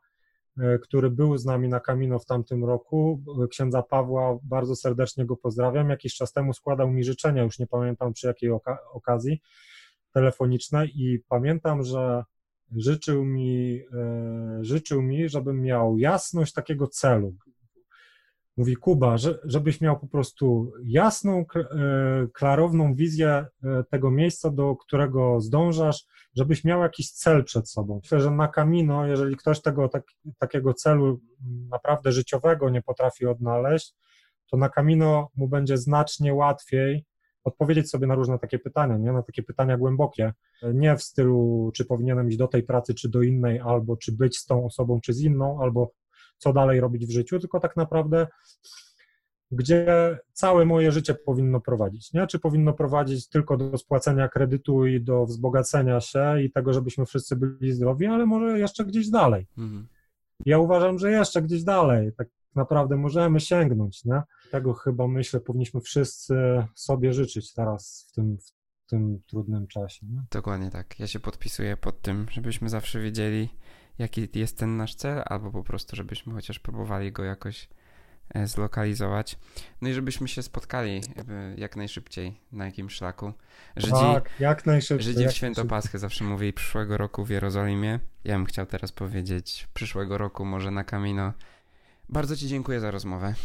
który 0.83 1.09
był 1.09 1.37
z 1.37 1.45
nami 1.45 1.69
na 1.69 1.79
Camino 1.79 2.19
w 2.19 2.25
tamtym 2.25 2.65
roku, 2.65 3.23
księdza 3.49 3.83
Pawła, 3.83 4.39
bardzo 4.43 4.75
serdecznie 4.75 5.25
go 5.25 5.37
pozdrawiam. 5.37 5.89
Jakiś 5.89 6.15
czas 6.15 6.33
temu 6.33 6.53
składał 6.53 6.91
mi 6.91 7.03
życzenia, 7.03 7.43
już 7.43 7.59
nie 7.59 7.67
pamiętam 7.67 8.13
przy 8.13 8.27
jakiej 8.27 8.49
oka 8.49 8.77
okazji, 8.93 9.41
telefoniczne 10.13 10.85
i 10.85 11.19
pamiętam, 11.29 11.83
że 11.83 12.23
życzył 12.77 13.25
mi, 13.25 13.81
e, 13.93 14.59
życzył 14.61 15.01
mi, 15.01 15.29
żebym 15.29 15.61
miał 15.61 15.97
jasność 15.97 16.53
takiego 16.53 16.87
celu. 16.87 17.35
Mówi 18.57 18.75
Kuba, 18.75 19.17
że, 19.17 19.39
żebyś 19.43 19.81
miał 19.81 19.99
po 19.99 20.07
prostu 20.07 20.71
jasną, 20.83 21.45
e, 21.55 22.27
klarowną 22.33 22.95
wizję 22.95 23.45
e, 23.63 23.83
tego 23.89 24.11
miejsca, 24.11 24.49
do 24.49 24.75
którego 24.75 25.41
zdążasz, 25.41 26.05
żebyś 26.35 26.63
miał 26.63 26.81
jakiś 26.81 27.11
cel 27.11 27.43
przed 27.43 27.69
sobą. 27.69 27.99
Myślę, 28.03 28.21
że 28.21 28.31
na 28.31 28.47
Camino, 28.47 29.07
jeżeli 29.07 29.35
ktoś 29.35 29.61
tego 29.61 29.89
tak, 29.89 30.03
takiego 30.39 30.73
celu 30.73 31.19
naprawdę 31.69 32.11
życiowego 32.11 32.69
nie 32.69 32.81
potrafi 32.81 33.25
odnaleźć, 33.25 33.95
to 34.51 34.57
na 34.57 34.69
Camino 34.69 35.29
mu 35.35 35.47
będzie 35.47 35.77
znacznie 35.77 36.33
łatwiej 36.33 37.05
odpowiedzieć 37.43 37.89
sobie 37.89 38.07
na 38.07 38.15
różne 38.15 38.39
takie 38.39 38.59
pytania, 38.59 38.97
nie? 38.97 39.11
na 39.11 39.23
takie 39.23 39.43
pytania 39.43 39.77
głębokie. 39.77 40.33
Nie 40.73 40.97
w 40.97 41.03
stylu, 41.03 41.71
czy 41.75 41.85
powinienem 41.85 42.29
iść 42.29 42.37
do 42.37 42.47
tej 42.47 42.63
pracy, 42.63 42.93
czy 42.93 43.09
do 43.09 43.21
innej, 43.21 43.59
albo 43.59 43.97
czy 43.97 44.11
być 44.11 44.37
z 44.37 44.45
tą 44.45 44.65
osobą, 44.65 44.99
czy 45.01 45.13
z 45.13 45.21
inną, 45.21 45.61
albo 45.61 45.91
co 46.37 46.53
dalej 46.53 46.79
robić 46.79 47.05
w 47.05 47.11
życiu, 47.11 47.39
tylko 47.39 47.59
tak 47.59 47.75
naprawdę 47.77 48.27
gdzie 49.51 49.85
całe 50.33 50.65
moje 50.65 50.91
życie 50.91 51.15
powinno 51.15 51.61
prowadzić, 51.61 52.13
nie? 52.13 52.27
Czy 52.27 52.39
powinno 52.39 52.73
prowadzić 52.73 53.29
tylko 53.29 53.57
do 53.57 53.77
spłacenia 53.77 54.27
kredytu 54.27 54.85
i 54.85 55.01
do 55.01 55.25
wzbogacenia 55.25 55.99
się 56.01 56.41
i 56.41 56.51
tego, 56.51 56.73
żebyśmy 56.73 57.05
wszyscy 57.05 57.35
byli 57.35 57.71
zdrowi, 57.71 58.05
ale 58.05 58.25
może 58.25 58.59
jeszcze 58.59 58.85
gdzieś 58.85 59.09
dalej. 59.09 59.47
Mhm. 59.57 59.87
Ja 60.45 60.59
uważam, 60.59 60.99
że 60.99 61.11
jeszcze 61.11 61.41
gdzieś 61.41 61.63
dalej, 61.63 62.11
tak 62.17 62.27
naprawdę 62.55 62.97
możemy 62.97 63.39
sięgnąć, 63.39 64.05
nie? 64.05 64.21
Tego 64.51 64.73
chyba 64.73 65.07
myślę 65.07 65.39
powinniśmy 65.39 65.81
wszyscy 65.81 66.35
sobie 66.75 67.13
życzyć 67.13 67.53
teraz 67.53 68.07
w 68.09 68.15
tym, 68.15 68.37
w 68.37 68.89
tym 68.89 69.19
trudnym 69.27 69.67
czasie. 69.67 70.05
Nie? 70.05 70.21
Dokładnie 70.31 70.69
tak. 70.71 70.99
Ja 70.99 71.07
się 71.07 71.19
podpisuję 71.19 71.77
pod 71.77 72.01
tym, 72.01 72.25
żebyśmy 72.31 72.69
zawsze 72.69 72.99
wiedzieli, 72.99 73.49
jaki 73.99 74.29
jest 74.33 74.57
ten 74.57 74.77
nasz 74.77 74.95
cel, 74.95 75.23
albo 75.25 75.51
po 75.51 75.63
prostu, 75.63 75.95
żebyśmy 75.95 76.33
chociaż 76.33 76.59
próbowali 76.59 77.11
go 77.11 77.23
jakoś 77.23 77.69
e, 78.29 78.47
zlokalizować. 78.47 79.37
No 79.81 79.89
i 79.89 79.93
żebyśmy 79.93 80.27
się 80.27 80.43
spotkali 80.43 81.01
jak 81.57 81.75
najszybciej 81.75 82.39
na 82.51 82.65
jakimś 82.65 82.93
szlaku. 82.93 83.33
Żydzi, 83.75 83.91
tak, 83.91 84.29
jak 84.39 84.65
najszybciej. 84.65 85.13
Żydzi 85.13 85.27
w 85.27 85.31
Święto 85.31 85.65
Paschy 85.65 85.99
zawsze 85.99 86.23
mówili 86.23 86.53
przyszłego 86.53 86.97
roku 86.97 87.25
w 87.25 87.29
Jerozolimie. 87.29 87.99
Ja 88.23 88.35
bym 88.35 88.45
chciał 88.45 88.65
teraz 88.65 88.91
powiedzieć 88.91 89.67
przyszłego 89.73 90.17
roku 90.17 90.45
może 90.45 90.71
na 90.71 90.83
Camino. 90.83 91.33
Bardzo 92.09 92.35
Ci 92.35 92.47
dziękuję 92.47 92.79
za 92.79 92.91
rozmowę. 92.91 93.35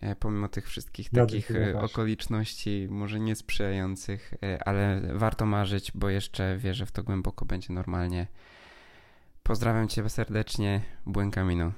E, 0.00 0.16
pomimo 0.16 0.48
tych 0.48 0.68
wszystkich 0.68 1.08
ja 1.12 1.26
takich 1.26 1.50
e, 1.50 1.80
okoliczności, 1.80 2.86
może 2.90 3.20
niesprzyjających, 3.20 4.34
ale 4.64 5.02
warto 5.14 5.46
marzyć, 5.46 5.92
bo 5.94 6.08
jeszcze 6.10 6.56
wierzę 6.58 6.86
w 6.86 6.92
to 6.92 7.02
głęboko 7.02 7.44
będzie 7.44 7.72
normalnie. 7.72 8.26
Pozdrawiam 9.48 9.88
Cię 9.88 10.08
serdecznie, 10.08 10.80
Błękamino. 11.06 11.72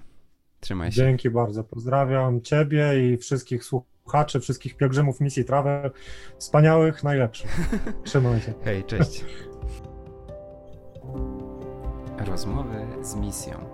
Trzymaj 0.61 0.93
się. 0.93 0.97
Dzięki 0.97 1.31
bardzo. 1.31 1.65
Pozdrawiam 1.65 2.43
Ciebie 2.43 3.13
i 3.13 3.17
wszystkich 3.17 3.65
słuchaczy, 3.65 4.41
wszystkich 4.41 4.77
pielgrzymów 4.77 5.21
misji 5.21 5.45
Travel. 5.45 5.91
Wspaniałych, 6.39 7.05
najlepszych. 7.05 7.71
Trzymaj 8.05 8.41
się. 8.41 8.53
Hej, 8.65 8.85
cześć. 8.85 9.25
Rozmowy 12.31 12.87
z 13.03 13.15
misją, 13.15 13.65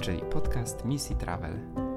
czyli 0.00 0.20
podcast 0.20 0.84
Misji 0.84 1.16
Travel. 1.16 1.87